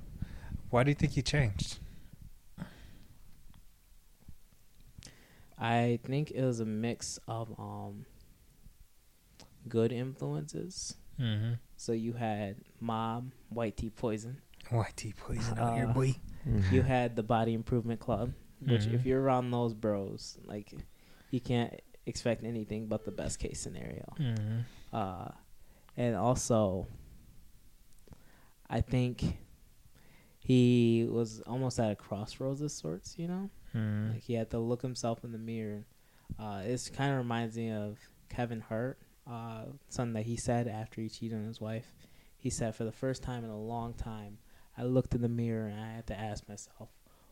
[0.70, 1.80] Why do you think he changed?
[5.58, 8.06] I think it was a mix of um
[9.68, 10.96] good influences.
[11.20, 11.54] Mm-hmm.
[11.76, 14.42] So you had Mob, White Tea Poison.
[14.70, 16.16] White tea poison out here, Uh, boy.
[16.48, 16.72] Mhm.
[16.72, 20.72] You had the Body Improvement Club, which if you're around those bros, like
[21.32, 21.74] you can't
[22.06, 24.14] expect anything but the best case scenario.
[24.20, 24.60] Mm-hmm.
[24.94, 25.30] Uh,
[26.00, 26.88] and also,
[28.70, 29.38] I think
[30.40, 33.16] he was almost at a crossroads of sorts.
[33.18, 34.14] You know, Mm-hmm.
[34.14, 35.86] like he had to look himself in the mirror.
[36.40, 38.98] Uh, it kind of reminds me of Kevin Hart,
[39.30, 41.94] uh, something that he said after he cheated on his wife.
[42.38, 44.40] He said, "For the first time in a long time,
[44.78, 46.90] I looked in the mirror and I had to ask myself,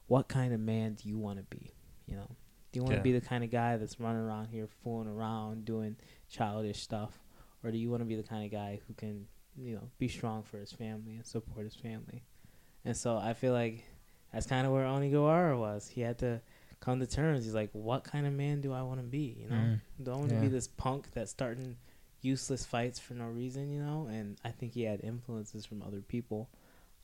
[0.07, 1.73] what kind of man do you want to be?
[2.05, 2.35] You know,
[2.71, 3.03] do you want to Yeah.
[3.03, 5.95] be the kind of guy that's running around here fooling around doing
[6.29, 7.19] childish stuff,
[7.63, 10.07] or do you want to be the kind of guy who can, you know, be
[10.07, 12.23] strong for his family and support his family?"
[12.85, 13.83] And so I feel like
[14.31, 15.87] that's kind of where Onigawara was.
[15.87, 16.41] He had to
[16.79, 17.43] come to terms.
[17.43, 19.37] He's like, what kind of man do I want to be?
[19.41, 19.79] You know, Mm.
[20.03, 20.41] do I want to Yeah.
[20.41, 21.77] be this punk that's starting
[22.21, 24.07] useless fights for no reason, you know.
[24.07, 26.49] And I think he had influences from other people,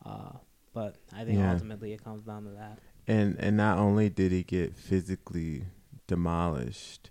[0.06, 0.34] uh,
[0.74, 1.52] but I think Yeah.
[1.54, 2.80] ultimately it comes down to that.
[3.08, 5.66] And and not only did he get physically
[6.08, 7.10] demolished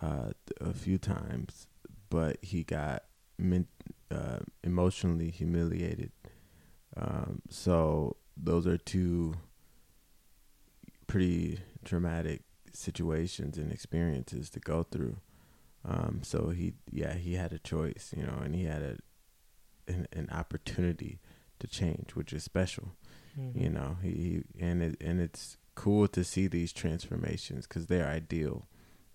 [0.00, 1.66] uh, a few times,
[2.10, 3.04] but he got
[4.10, 6.12] uh, emotionally humiliated.
[6.96, 9.34] Um, so those are two
[11.06, 12.42] pretty traumatic
[12.72, 15.16] situations and experiences to go through.
[15.84, 18.96] Um, so he, yeah, he had a choice, you know, and he had a
[19.88, 21.20] an, an opportunity
[21.60, 22.92] to change, which is special
[23.38, 23.64] Mm-hmm.
[23.64, 28.06] you know he, he and it and it's cool to see these transformations because they're
[28.08, 28.66] ideal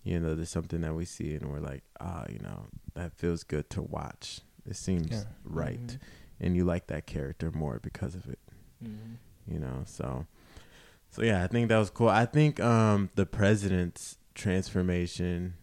[0.04, 3.44] you know there's something that we see and we're like ah you know that feels
[3.44, 5.24] good to watch it seems Yeah.
[5.44, 6.00] right Mhm.
[6.40, 8.40] and you like that character more because of it
[8.84, 9.18] Mhm.
[9.48, 10.26] you know so
[11.10, 15.54] so yeah i think that was cool i think um the president's transformation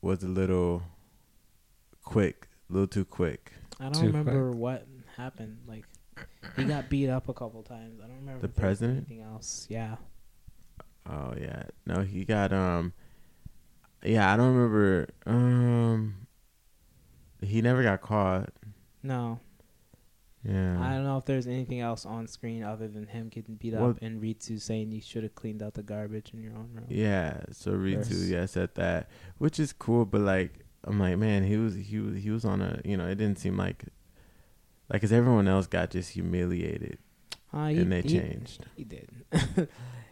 [0.00, 0.82] was a little
[2.04, 5.58] quick a little too quick I don't Too remember what happened.
[5.66, 5.84] Like
[6.54, 7.98] he got beat up a couple times.
[8.00, 9.06] I don't remember The if there was president?
[9.08, 9.66] Anything else?
[9.68, 9.96] Yeah.
[11.10, 11.64] Oh yeah.
[11.84, 12.92] No, he got um
[14.04, 16.14] yeah, I don't remember um
[17.42, 18.50] he never got caught.
[19.02, 19.40] No,
[20.44, 20.80] Yeah.
[20.80, 23.90] I don't know if there's anything else on screen other than him getting beat Well-
[23.90, 26.86] up and Ritsu saying you should have cleaned out the garbage in your own room.
[26.88, 28.28] yeah, so Ritsu Yes.
[28.28, 32.16] yeah said that, which is cool, but like I'm like, man, he was he was
[32.22, 33.84] he was on a, you know, it didn't seem like
[34.88, 36.98] like cuz everyone else got just humiliated
[37.52, 38.66] Uh, he, and they he- changed.
[38.76, 39.08] He did.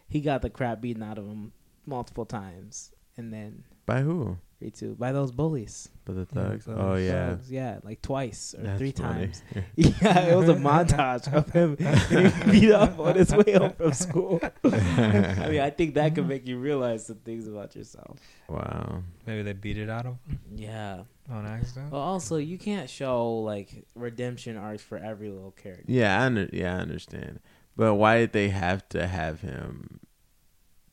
[0.07, 1.53] he got the crap beaten out of him
[1.85, 4.37] multiple times, and then By who?
[4.61, 5.89] Ritsu by those bullies.
[6.05, 6.65] By the thugs.
[6.65, 6.77] thugs.
[6.79, 7.29] oh yeah.
[7.31, 9.25] Thugs, yeah, like twice or That's three funny.
[9.27, 9.43] times.
[9.75, 11.75] Yeah, it was a montage of him
[12.09, 14.39] getting beat up on his way home from school.
[14.63, 18.19] I mean, I think that could make you realize some things about yourself.
[18.47, 19.01] wow.
[19.25, 21.03] Maybe they beat it out of him Yeah.
[21.27, 21.91] on accident.
[21.91, 25.85] Well, also, you can't show like redemption arcs for every little character.
[25.87, 27.39] Yeah, I under, yeah, I understand.
[27.75, 30.01] But why did they have to have him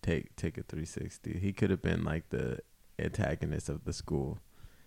[0.00, 1.38] take take a 360?
[1.38, 2.60] He could have been like the
[2.98, 4.38] antagonist of the school.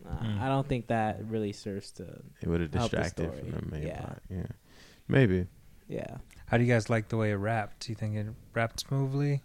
[0.06, 0.40] Uh, Mm.
[0.42, 2.22] I don't think that really serves to.
[2.42, 3.52] It would have Help the distracted from story.
[3.62, 4.00] the main Yeah.
[4.02, 4.22] plot.
[4.30, 4.48] Yeah,
[5.08, 5.48] maybe.
[5.88, 7.86] Yeah, How do you guys like the way it wrapped?
[7.86, 9.42] Do you think it wrapped smoothly?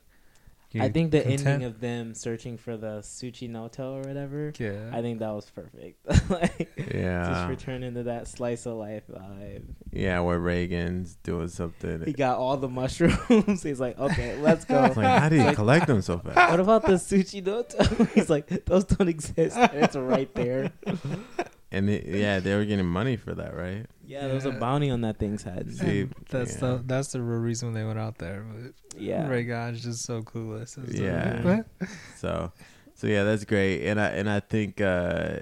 [0.77, 1.47] You I think the content?
[1.47, 4.53] ending of them searching for the Tsuchinoko or whatever.
[4.59, 4.91] yeah.
[4.93, 5.99] I think that was perfect.
[6.31, 7.25] like, yeah.
[7.29, 9.63] just Yeah, returning to that slice of life vibe.
[9.93, 10.21] yeah.
[10.21, 12.03] Where Reigen's doing something.
[12.05, 13.63] He got all the mushrooms.
[13.63, 14.85] He's like, okay, let's go.
[14.85, 16.51] It's like, how did he Like- collect them so fast?
[16.51, 18.11] what about the Tsuchinoko?
[18.13, 19.57] He's like, those don't exist.
[19.57, 20.73] And it's right there.
[21.73, 23.87] And it, yeah, they were getting money for that, right?
[24.05, 25.73] Yeah, there was a bounty on that thing's head.
[25.73, 26.61] See, that's yeah.
[26.61, 28.45] the that's the real reason they went out there.
[28.49, 29.29] But Yeah.
[29.29, 30.79] Reigen's just so clueless.
[30.79, 31.63] It's Yeah.
[32.15, 32.53] So,
[32.95, 35.41] so yeah, that's great, and I and I think uh,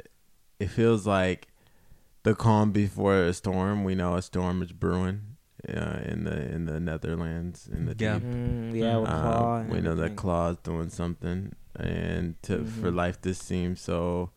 [0.59, 1.49] it feels like
[2.23, 3.85] the calm before a storm.
[3.85, 5.37] We know a storm is brewing
[5.69, 8.19] uh, in the in the Netherlands in the Yeah.
[8.19, 8.23] deep.
[8.29, 10.17] Mm, yeah, with Um, and we know that everything.
[10.17, 12.95] Claw's doing something, and to for Mhm.
[12.97, 14.31] life this seems so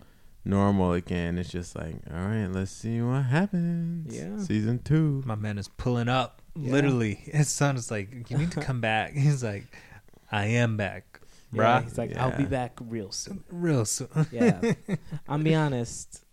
[0.48, 1.38] normal again.
[1.38, 4.16] It's just like, all right, let's see what happens.
[4.16, 4.38] Yeah.
[4.40, 5.22] season two.
[5.26, 6.42] My man is pulling up.
[6.56, 6.72] Yeah.
[6.72, 9.66] Literally, his son is like, "You need to come back." He's like,
[10.32, 11.20] "I am back,
[11.54, 11.84] Yeah, bruh.
[11.84, 13.44] he's like, I'll be back real soon.
[13.52, 14.74] Real soon." Yeah.
[15.28, 16.24] I'm be honest.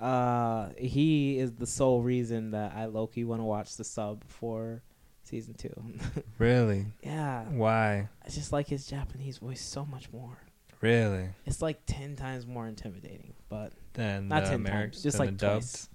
[0.00, 4.82] Uh, he is the sole reason that I Loki want to watch the sub for
[5.24, 5.74] season two.
[6.38, 6.86] really?
[7.02, 8.08] yeah, Why?
[8.24, 10.38] I just like his Japanese voice so much more.
[10.80, 11.28] Really?
[11.46, 15.30] It's like ten times more intimidating, but Then not the ten Ameri- times, just like
[15.30, 15.62] the dubbed?
[15.62, 15.88] twice.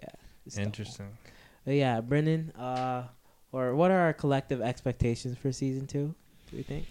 [0.00, 0.62] Yeah.
[0.62, 1.16] Interesting.
[1.66, 2.50] Yeah, Brendan.
[2.52, 3.08] Uh,
[3.52, 6.14] or what are our collective expectations for season two?
[6.50, 6.86] Do we think?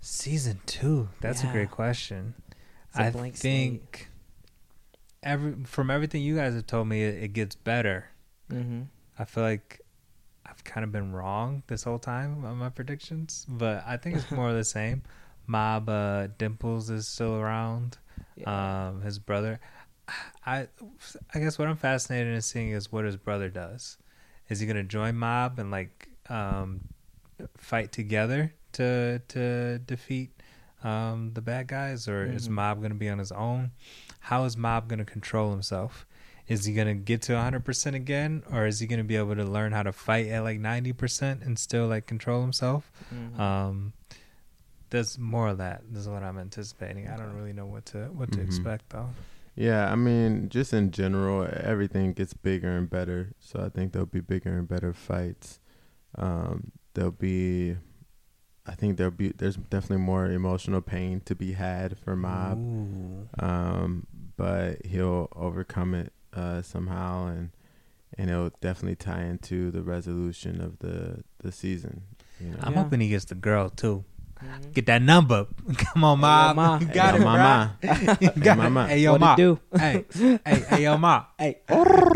[0.00, 1.08] Season two.
[1.20, 2.34] That's a great question.
[2.96, 3.42] A I blank slate.
[3.52, 4.08] think
[5.22, 8.06] every from everything you guys have told me, it, it gets better.
[8.50, 8.82] Mm-hmm.
[9.18, 9.80] I feel like
[10.46, 14.30] I've kind of been wrong this whole time on my predictions, but I think it's
[14.30, 15.02] more of the same.
[15.46, 17.98] Mob uh, Dimples is still around.
[18.36, 18.88] Yeah.
[18.88, 19.60] Um, his brother.
[20.44, 20.68] I
[21.34, 23.96] I guess what I'm fascinated in seeing is what his brother does.
[24.48, 26.80] Is he gonna join Mob and like um,
[27.56, 30.30] fight together to to defeat
[30.82, 32.52] um, the bad guys, or is Mhm.
[32.52, 33.70] Mob gonna be on his own?
[34.20, 36.06] How is Mob gonna control himself?
[36.46, 39.72] Is he gonna get to 100% again, or is he gonna be able to learn
[39.72, 42.92] how to fight at like 90% and still like control himself?
[43.14, 43.38] Mhm.
[43.38, 43.92] Um,
[44.94, 45.82] there's more of that.
[45.90, 47.08] This is what I'm anticipating.
[47.08, 48.44] I don't really know what to what to Mhm.
[48.46, 49.10] expect though.
[49.56, 53.32] Yeah, I mean, just in general, everything gets bigger and better.
[53.38, 55.60] So I think there'll be bigger and better fights.
[56.16, 57.76] Um, there'll be
[58.66, 62.56] I think there'll be there's definitely more emotional pain to be had for Mob,
[63.38, 67.50] um, but he'll overcome it uh, somehow, and
[68.16, 72.02] and it'll definitely tie into the resolution of the the season.
[72.40, 72.58] You know?
[72.62, 72.82] I'm Yeah.
[72.84, 74.04] hoping he gets the girl too.
[74.44, 74.72] Mhm.
[74.74, 75.46] Get that number.
[75.76, 76.48] Come on, Hey, Ma.
[76.48, 76.78] yo, Ma.
[76.78, 77.78] You Hey, got yo, it, mama.
[77.80, 78.20] bruh.
[78.20, 78.56] You Hey, got it.
[78.56, 78.86] mama.
[78.88, 79.36] Hey, yo, What Ma.
[79.36, 79.60] do?
[79.78, 80.04] Hey,
[80.44, 81.24] hey, hey, yo, Ma.
[81.38, 81.58] Hey,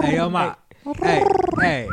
[0.03, 0.55] Hey, yo, Ma.
[1.03, 1.25] Hey,
[1.61, 1.91] hey,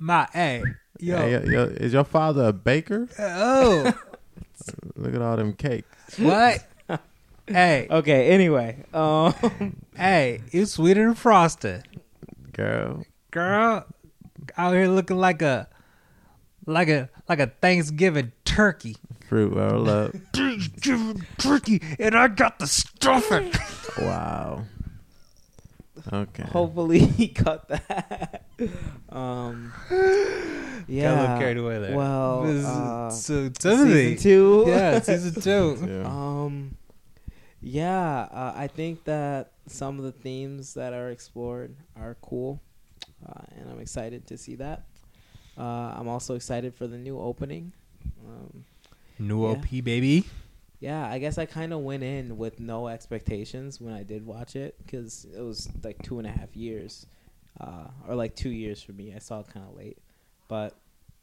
[0.00, 0.26] Ma.
[0.32, 0.64] Hey,
[1.00, 1.16] yo.
[1.18, 3.08] Hey, yo, yo, is your father a baker?
[3.18, 3.92] Oh,
[4.96, 6.18] Look at all them cakes.
[6.18, 6.62] what?
[7.46, 8.30] Hey, okay.
[8.30, 9.34] Anyway, um,
[9.96, 11.84] hey, you sweeter than frosted,
[12.52, 13.84] Girl, girl.
[14.56, 15.68] Out here looking like a,
[16.66, 18.96] like a, like a Thanksgiving turkey.
[19.28, 20.12] Fruit roll up.
[20.32, 23.52] Thanksgiving turkey, and I got the stuffing.
[23.98, 24.64] Wow.
[26.12, 26.42] Okay.
[26.42, 28.44] hopefully he cut that.
[29.08, 29.72] um,
[30.86, 31.02] yeah.
[31.14, 31.96] Got a little carried away there.
[31.96, 34.64] Well, This is- uh, so season two.
[34.66, 35.78] Yeah, season two.
[35.86, 36.04] Yeah.
[36.06, 36.76] Um,
[37.62, 42.60] yeah, uh, I think that some of the themes that are explored are cool,
[43.26, 44.84] uh, and I'm excited to see that.
[45.56, 45.62] Uh,
[45.96, 47.72] I'm also excited for the new opening.
[48.28, 48.64] Um,
[49.18, 49.52] New Yeah.
[49.52, 50.24] OP baby.
[50.80, 54.54] yeah, I guess I kind of went in with no expectations when I did watch
[54.56, 57.06] it because it was like two and a half years,
[57.60, 59.14] uh, or like two years for me.
[59.14, 59.98] I saw it kind of late,
[60.48, 60.76] but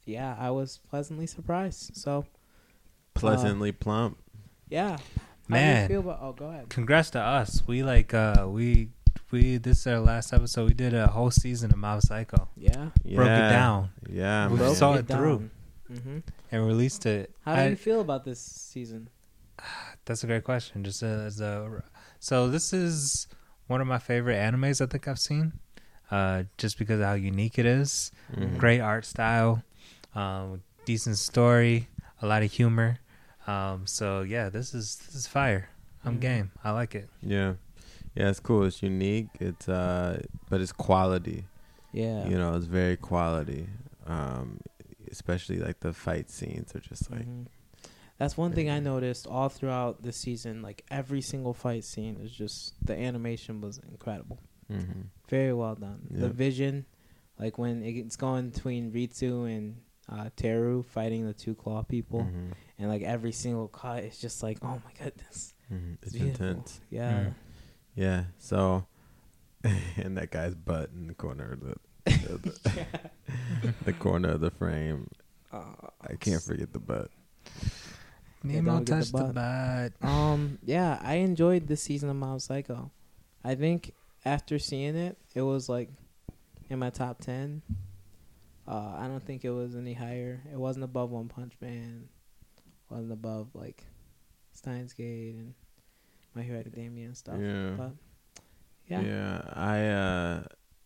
[0.05, 1.95] yeah, I was pleasantly surprised.
[1.95, 2.25] So
[3.13, 4.17] Pleasantly plump.
[4.69, 4.99] yeah, How do
[5.49, 5.81] Man.
[5.83, 6.19] you feel about?
[6.21, 6.69] Oh, go ahead.
[6.69, 7.61] Congrats to us.
[7.67, 8.89] We like uh we
[9.31, 10.69] we this is our last episode.
[10.69, 12.47] We did a whole season of Mob Psycho.
[12.55, 14.47] Yeah, Broke it down Yeah.
[14.47, 14.57] We.
[14.57, 15.49] Broke saw it through.
[15.99, 16.19] Hmm
[16.51, 17.31] and released it.
[17.45, 19.09] How do I- you feel about this season?
[20.05, 20.83] That's a great question.
[20.83, 21.83] Just as a
[22.19, 23.27] so this is
[23.67, 25.53] one of my favorite animes I think I've seen.
[26.09, 28.11] Uh, just because of how unique it is.
[28.35, 28.57] Mhm.
[28.57, 29.63] Great art style,
[30.13, 31.87] um, decent story,
[32.21, 32.97] a lot of humor.
[33.47, 35.69] Um, so yeah, this is this is fire.
[36.03, 36.21] I'm Mhm.
[36.21, 36.51] game.
[36.65, 37.07] I like it.
[37.21, 37.53] Yeah.
[38.13, 38.65] Yeah, it's cool.
[38.65, 39.29] It's unique.
[39.39, 41.45] It's uh but it's quality.
[41.93, 43.67] Yeah, You know, it's very quality.
[44.05, 44.59] Um
[45.11, 47.47] especially like the fight scenes are just like Mhm.
[48.17, 50.61] That's one thing I noticed all throughout the season.
[50.61, 54.39] Like every single fight scene is just the animation was incredible,
[54.69, 55.07] mhm.
[55.27, 56.05] very well done.
[56.11, 56.85] The vision,
[57.39, 62.53] like when it's going between Ritsu and uh, Teru fighting the two claw people, Mhm.
[62.77, 65.97] and like every single cut is just like, oh my goodness, Mhm.
[66.03, 66.45] It's beautiful.
[66.47, 66.81] intense.
[66.91, 67.33] Yeah, Mm.
[67.95, 68.23] Yeah.
[68.37, 68.85] So
[69.97, 72.39] and that guy's butt in the corner of the
[73.61, 75.09] the, the corner of the frame.
[75.51, 75.63] Uh,
[76.01, 77.09] I can't forget the butt.
[78.43, 79.33] Nemo don't get the touched the
[80.01, 80.09] butt.
[80.09, 82.91] Um, yeah, I enjoyed this season of Mob Psycho.
[83.43, 83.93] I think
[84.25, 85.89] after seeing it, it was like
[86.69, 87.61] in my top ten.
[88.67, 90.41] Uh, I don't think it was any higher.
[90.51, 92.07] It wasn't above One Punch Man.
[92.89, 93.83] wasn't above like
[94.53, 95.53] Steins Gate and
[96.35, 97.35] My Hero Academia and stuff.
[97.39, 97.71] Yeah.
[97.77, 97.91] But
[98.87, 100.43] yeah, Yeah, I uh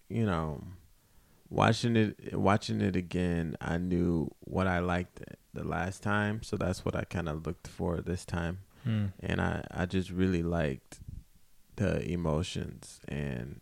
[0.10, 0.64] you know
[1.50, 5.22] watching it watching it again, I knew what I liked
[5.54, 8.60] the last time, so that's what I kind of looked for this time.
[8.84, 9.06] Hmm.
[9.20, 11.00] And I I just really liked
[11.76, 13.62] the emotions and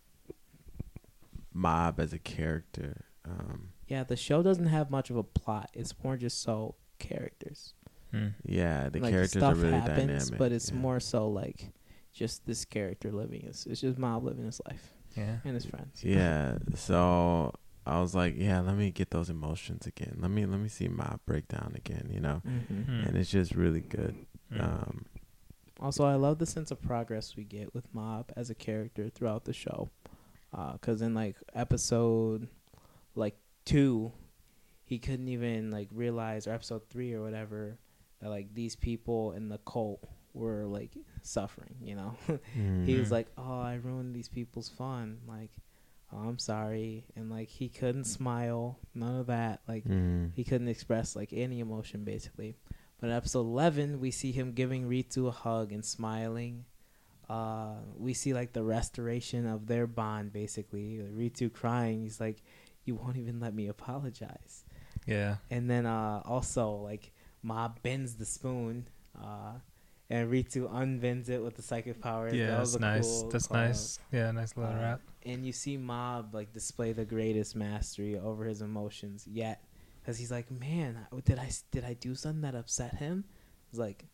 [1.54, 3.06] Mob as a character.
[3.26, 4.04] Um yeah.
[4.04, 5.70] The show doesn't have much of a plot.
[5.74, 7.74] It's more just so characters.
[8.12, 8.28] Hmm.
[8.46, 10.38] yeah, the like characters stuff are really happens, dynamic.
[10.38, 10.78] but it's yeah.
[10.78, 11.72] more so like
[12.12, 13.44] just this character living.
[13.48, 15.38] It's, it's just Mob living his life Yeah.
[15.44, 16.04] and his friends.
[16.04, 17.54] Yeah, so
[17.86, 20.18] I was like, yeah, let me get those emotions again.
[20.20, 22.42] Let me let me see my breakdown again, you know.
[22.46, 23.04] hmm Hmm.
[23.06, 24.16] And it's just really good.
[24.52, 24.62] Hmm.
[24.62, 25.06] Um
[25.80, 29.44] Also, I love the sense of progress we get with Mob as a character throughout
[29.46, 29.90] the show.
[30.52, 32.48] Because in like episode
[33.16, 34.12] like two,
[34.86, 37.80] he couldn't even like realize, or episode three or whatever,
[38.22, 40.92] that like these people in the cult were like
[41.24, 41.76] suffering.
[41.82, 42.16] You know,
[42.86, 43.12] he was Mhm.
[43.12, 45.50] like, "Oh, I ruined these people's fun." Like,
[46.14, 49.62] "Oh, I'm sorry," and like he couldn't smile, none of that.
[49.68, 50.32] Like Mhm.
[50.36, 52.56] he couldn't express like any emotion basically.
[53.00, 56.66] But in episode 11, we see him giving Ritsu a hug and smiling.
[57.30, 60.98] Uh, we see like the restoration of their bond basically.
[61.00, 62.42] Ritsu crying, he's like,
[62.86, 64.66] "You won't even let me apologize."
[65.06, 65.38] Yeah.
[65.50, 67.12] And then uh, also like
[67.42, 68.88] Ma bends the spoon,
[69.22, 69.54] uh,
[70.10, 72.34] and Ritsu unbends it with the psychic powers.
[72.34, 73.22] Yeah, That was that's a nice.
[73.22, 74.00] cool that's nice.
[74.12, 75.02] Yeah, nice little Uh, rap.
[75.26, 79.64] And you see Mob like display the greatest mastery over his emotions yet,
[80.02, 83.24] because he's like, man, did I did I do something that upset him?
[83.72, 84.06] He's like,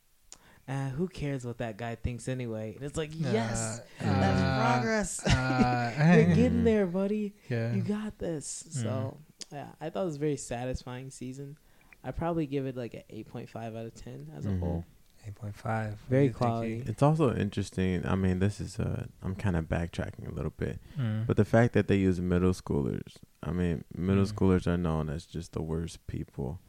[0.68, 2.74] uh, who cares what that guy thinks anyway?
[2.76, 5.26] And it's like, yes, Uh, that's uh, progress.
[5.26, 7.34] uh, You're getting there, buddy.
[7.50, 7.74] Yeah.
[7.74, 8.66] You got this.
[8.72, 9.18] So
[9.52, 11.58] yeah, I thought it was a very satisfying season.
[12.04, 14.60] I probably give it like an eight point five out of ten as a Mhm.
[14.60, 14.86] whole.
[15.28, 15.98] Eight point five.
[16.10, 16.84] Very quality.
[16.88, 18.06] It's also interesting.
[18.06, 21.28] I mean, this is uh, I'm kind of backtracking a little bit, Mm.
[21.28, 23.18] but the fact that they use middle schoolers.
[23.44, 24.34] I mean, middle Mm.
[24.34, 26.60] schoolers are known as just the worst people,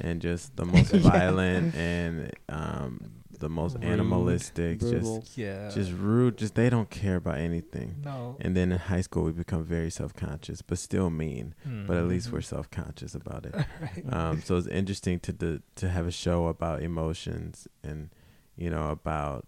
[0.00, 1.00] and just the most Yeah.
[1.00, 4.78] violent and um, the most Rude, animalistic.
[4.80, 5.20] Brutal.
[5.20, 5.70] Just yeah.
[5.70, 6.36] just rude.
[6.38, 8.02] Just they don't care about anything.
[8.04, 8.36] no.
[8.40, 11.54] And then in high school, we become very self conscious, but still mean.
[11.86, 12.32] But at least Mhm.
[12.32, 13.54] we're self conscious about it.
[13.80, 14.12] right.
[14.12, 18.10] um, so it's interesting to do, to have a show about emotions and
[18.56, 19.46] you know about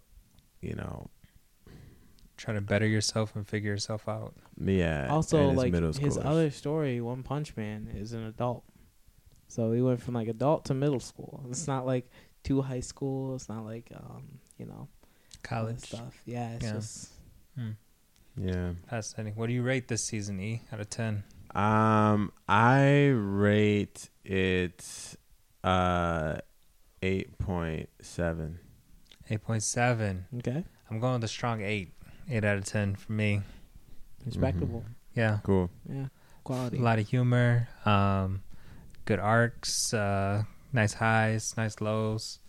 [0.61, 1.09] you know
[2.37, 4.33] Trying to better yourself and figure yourself out.
[4.59, 5.07] yeah.
[5.11, 8.63] also, and like middle his other story, One Punch Man, is an adult.
[9.47, 11.45] So he went from like adult to middle school.
[11.49, 12.09] It's not like
[12.43, 13.35] to high school.
[13.35, 14.87] It's not like um, you know,
[15.43, 15.79] College.
[15.79, 16.21] stuff.
[16.25, 16.71] Yeah, it's Yeah.
[16.73, 17.09] just
[17.59, 17.75] Mm.
[18.37, 18.71] yeah.
[18.89, 19.35] Fascinating.
[19.37, 21.23] What do you rate this season, E, out of 10?
[21.53, 25.15] Um, I rate it
[25.63, 26.37] uh
[27.01, 28.59] eight point seven.
[29.29, 30.25] 8.7.
[30.39, 31.93] okay, I'm going with a strong 8.
[32.29, 33.41] 8 out of 10 for me.
[34.25, 34.83] respectable.
[35.15, 35.39] Yeah.
[35.43, 35.69] Cool.
[35.89, 36.07] Yeah,
[36.43, 36.77] quality.
[36.77, 38.43] A lot of humor, um,
[39.05, 40.43] good arcs, uh,
[40.73, 42.39] nice highs, nice lows.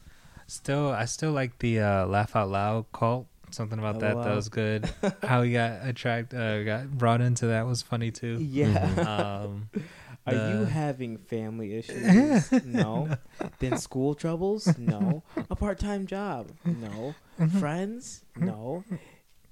[0.47, 3.27] Still, I still like the uh, laugh out loud cult.
[3.51, 4.91] Something about that that was good.
[5.23, 8.39] How he got attract, uh, got brought into that was funny too.
[8.41, 9.43] Yeah.
[9.45, 9.68] Um,
[10.27, 12.53] Are you having family issues?
[12.64, 13.16] no.
[13.59, 14.79] Then school troubles?
[14.79, 15.25] No.
[15.51, 16.53] A part time job?
[16.64, 17.14] No.
[17.41, 17.59] Mm-hmm.
[17.59, 18.25] Friends?
[18.37, 18.85] No.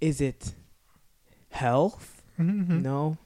[0.00, 0.54] Is it
[1.50, 2.22] health?
[2.38, 2.82] Mm-hmm.
[2.82, 3.18] No.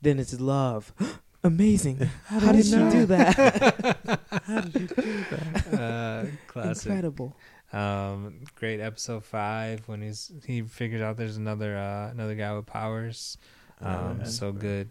[0.00, 0.94] Then it's love.
[1.42, 2.08] Amazing.
[2.26, 3.98] How did, How did she do that?
[4.44, 5.66] How did you do that?
[5.80, 6.86] Uh, classic.
[6.86, 7.36] Incredible.
[7.72, 12.66] Um, great episode five when he's he figures out there's another uh, another guy with
[12.66, 13.38] powers.
[13.80, 14.24] Um, Yeah.
[14.24, 14.90] so good.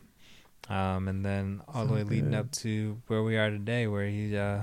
[0.70, 4.08] Um, and then all the So way leading up to where we are today, where
[4.08, 4.62] he uh,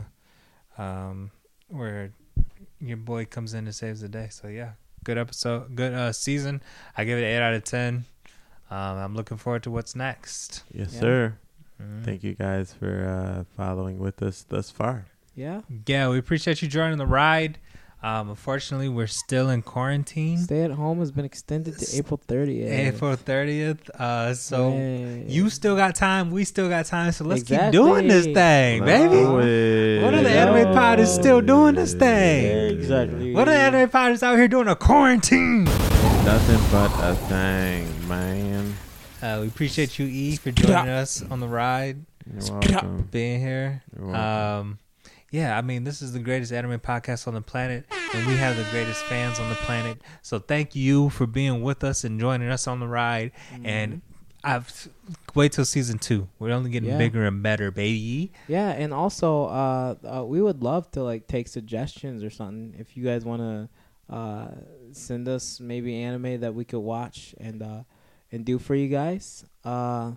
[0.79, 1.31] um,
[1.69, 2.13] where
[2.81, 4.29] your boy comes in and saves the day.
[4.31, 4.73] So yeah,
[5.05, 6.63] good episode, good uh season.
[6.97, 8.05] I give it eight out of ten.
[8.71, 10.65] Um, I'm looking forward to what's next.
[10.73, 11.01] Yes, Yeah.
[11.01, 11.39] sir.
[11.83, 12.05] Mhm.
[12.05, 15.07] Thank you guys for uh, following with us thus far.
[15.35, 15.61] Yeah.
[15.87, 17.59] Yeah, we appreciate you joining the ride.
[18.03, 20.39] Um, unfortunately, we're still in quarantine.
[20.39, 22.71] Stay at home has been extended to April 30th.
[22.71, 23.91] April 30th.
[23.99, 25.25] Uh, so Hey.
[25.27, 26.31] you still got time.
[26.31, 27.11] We still got time.
[27.13, 29.23] So let's keep doing this thing, Let's baby.
[29.23, 30.03] do.
[30.05, 32.79] What are the anime pod is still doing this thing?
[32.79, 33.35] Exactly.
[33.35, 35.65] What are the anime podders out here doing a quarantine?
[35.65, 38.56] Nothing but a thing, man.
[39.23, 43.09] Uh, we appreciate you, E, for joining us on the ride, You're welcome.
[43.11, 43.83] being here.
[43.97, 44.69] You're welcome.
[44.71, 44.79] Um,
[45.31, 48.57] yeah, I mean, this is the greatest anime podcast on the planet, and we have
[48.57, 49.99] the greatest fans on the planet.
[50.23, 53.33] So thank you for being with us and joining us on the ride.
[53.65, 54.03] And
[54.45, 54.89] I've
[55.35, 56.29] wait till season two.
[56.39, 56.99] We're only getting Yeah.
[56.99, 58.33] bigger and better, baby.
[58.49, 62.77] Yeah, and also uh, uh, we would love to like take suggestions or something.
[62.79, 64.49] If you guys want to uh,
[64.93, 67.81] send us maybe anime that we could watch and uh,
[68.33, 69.45] and do for you guys.
[69.65, 70.13] Uh,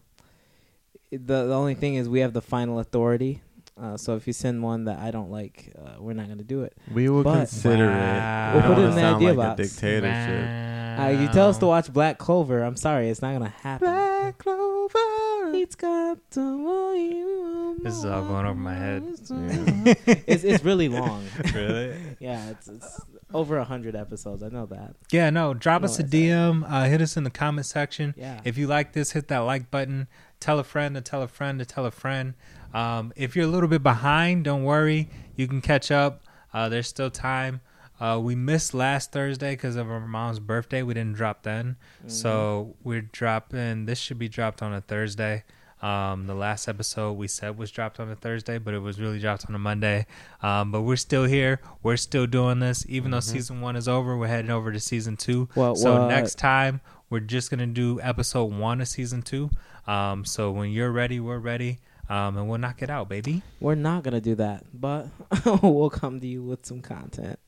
[1.12, 3.41] the the only thing is we have the final authority.
[3.80, 6.64] Uh, so if you send one that I don't like, uh, we're not gonna do
[6.64, 6.76] it.
[6.93, 8.49] we will but- consider Wow.
[8.51, 8.55] it.
[8.55, 9.60] We'll I put it in the sound idea like box.
[9.60, 10.99] a dictatorship.
[10.99, 12.62] Uh, you tell us to watch Black Clover.
[12.62, 13.88] I'm sorry, it's not gonna happen.
[13.88, 15.55] Black Clover.
[15.55, 19.03] It's got to want This is all going over my head.
[19.30, 19.93] Yeah.
[20.28, 21.24] it's it's really long.
[21.55, 21.95] really?
[22.20, 22.99] Yeah, it's it's
[23.34, 24.43] over a hundred episodes.
[24.43, 24.95] I know that.
[25.11, 25.53] Yeah, no.
[25.53, 26.63] Drop us a DM.
[26.69, 28.13] Uh, hit us in the comment section.
[28.17, 28.41] Yeah.
[28.43, 30.07] If you like this, hit that like button.
[30.39, 32.34] Tell a friend to tell a friend to tell a friend.
[32.73, 35.09] Um, if you're a little bit behind, don't worry.
[35.36, 36.23] You can catch up.
[36.53, 37.61] Uh, there's still time.
[37.99, 40.82] Uh, we missed last Thursday because of our mom's birthday.
[40.84, 41.75] We didn't drop then.
[42.07, 43.86] So we're dropping.
[43.86, 45.43] This should be dropped on a Thursday.
[45.82, 49.19] Um, the last episode we said was dropped on a Thursday, but it was really
[49.19, 50.05] dropped on a Monday.
[50.41, 51.61] Um, but we're still here.
[51.84, 52.86] We're still doing this.
[52.89, 55.47] Even though season one is over, we're heading over to season two.
[55.55, 59.49] Well, so well, next time we're just gonna do episode one of season two.
[59.88, 61.80] Um, so when you're ready, we're ready.
[62.09, 63.43] Um, and we'll knock it out, baby.
[63.59, 65.07] we're not gonna do that, but
[65.63, 67.39] we'll come to you with some content.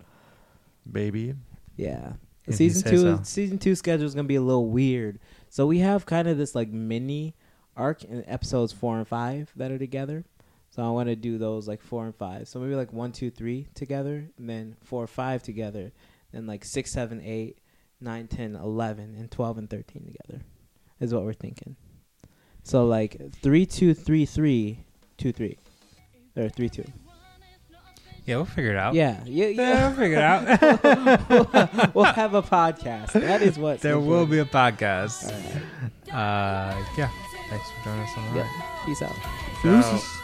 [0.90, 1.34] Baby.
[1.76, 2.14] Yeah.
[2.48, 3.20] If season two so.
[3.24, 5.20] season two schedule is gonna be a little weird.
[5.50, 7.36] So we have kind of this like mini
[7.82, 10.24] arc in episodes four and five that are together.
[10.70, 12.48] So I want to do those like four and five.
[12.48, 15.92] So maybe like one, two, three together, and then four, five together,
[16.32, 17.58] then like six, seven, eight,
[18.00, 20.46] nine, ten, eleven, and twelve and thirteen together,
[21.02, 21.76] is what we're thinking.
[22.64, 24.86] So like three, two, three, three,
[25.18, 25.58] two, three,
[26.38, 26.86] or three, two.
[28.26, 28.94] Yeah, we'll figure it out.
[28.94, 29.88] Yeah, yeah, Yeah, yeah.
[29.88, 31.96] we'll figure it out.
[31.96, 33.14] we'll have a podcast.
[33.14, 35.26] That is what there will be a podcast.
[35.28, 36.14] Right.
[36.14, 37.10] Uh, yeah.
[37.52, 38.44] Thanks for joining us on the Yeah.
[38.44, 38.86] ride.
[38.86, 39.16] Peace out.
[39.62, 40.21] Peace out.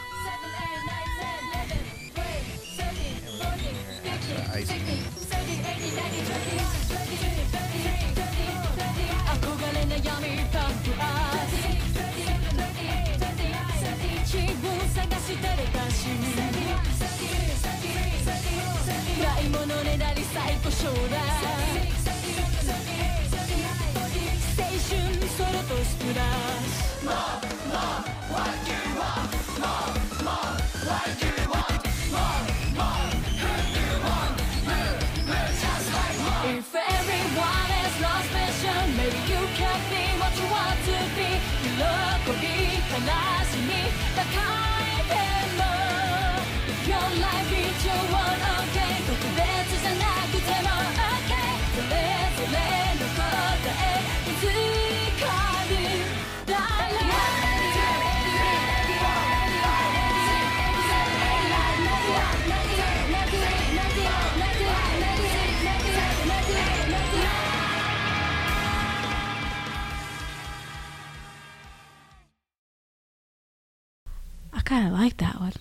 [74.68, 75.58] Kind of like that one.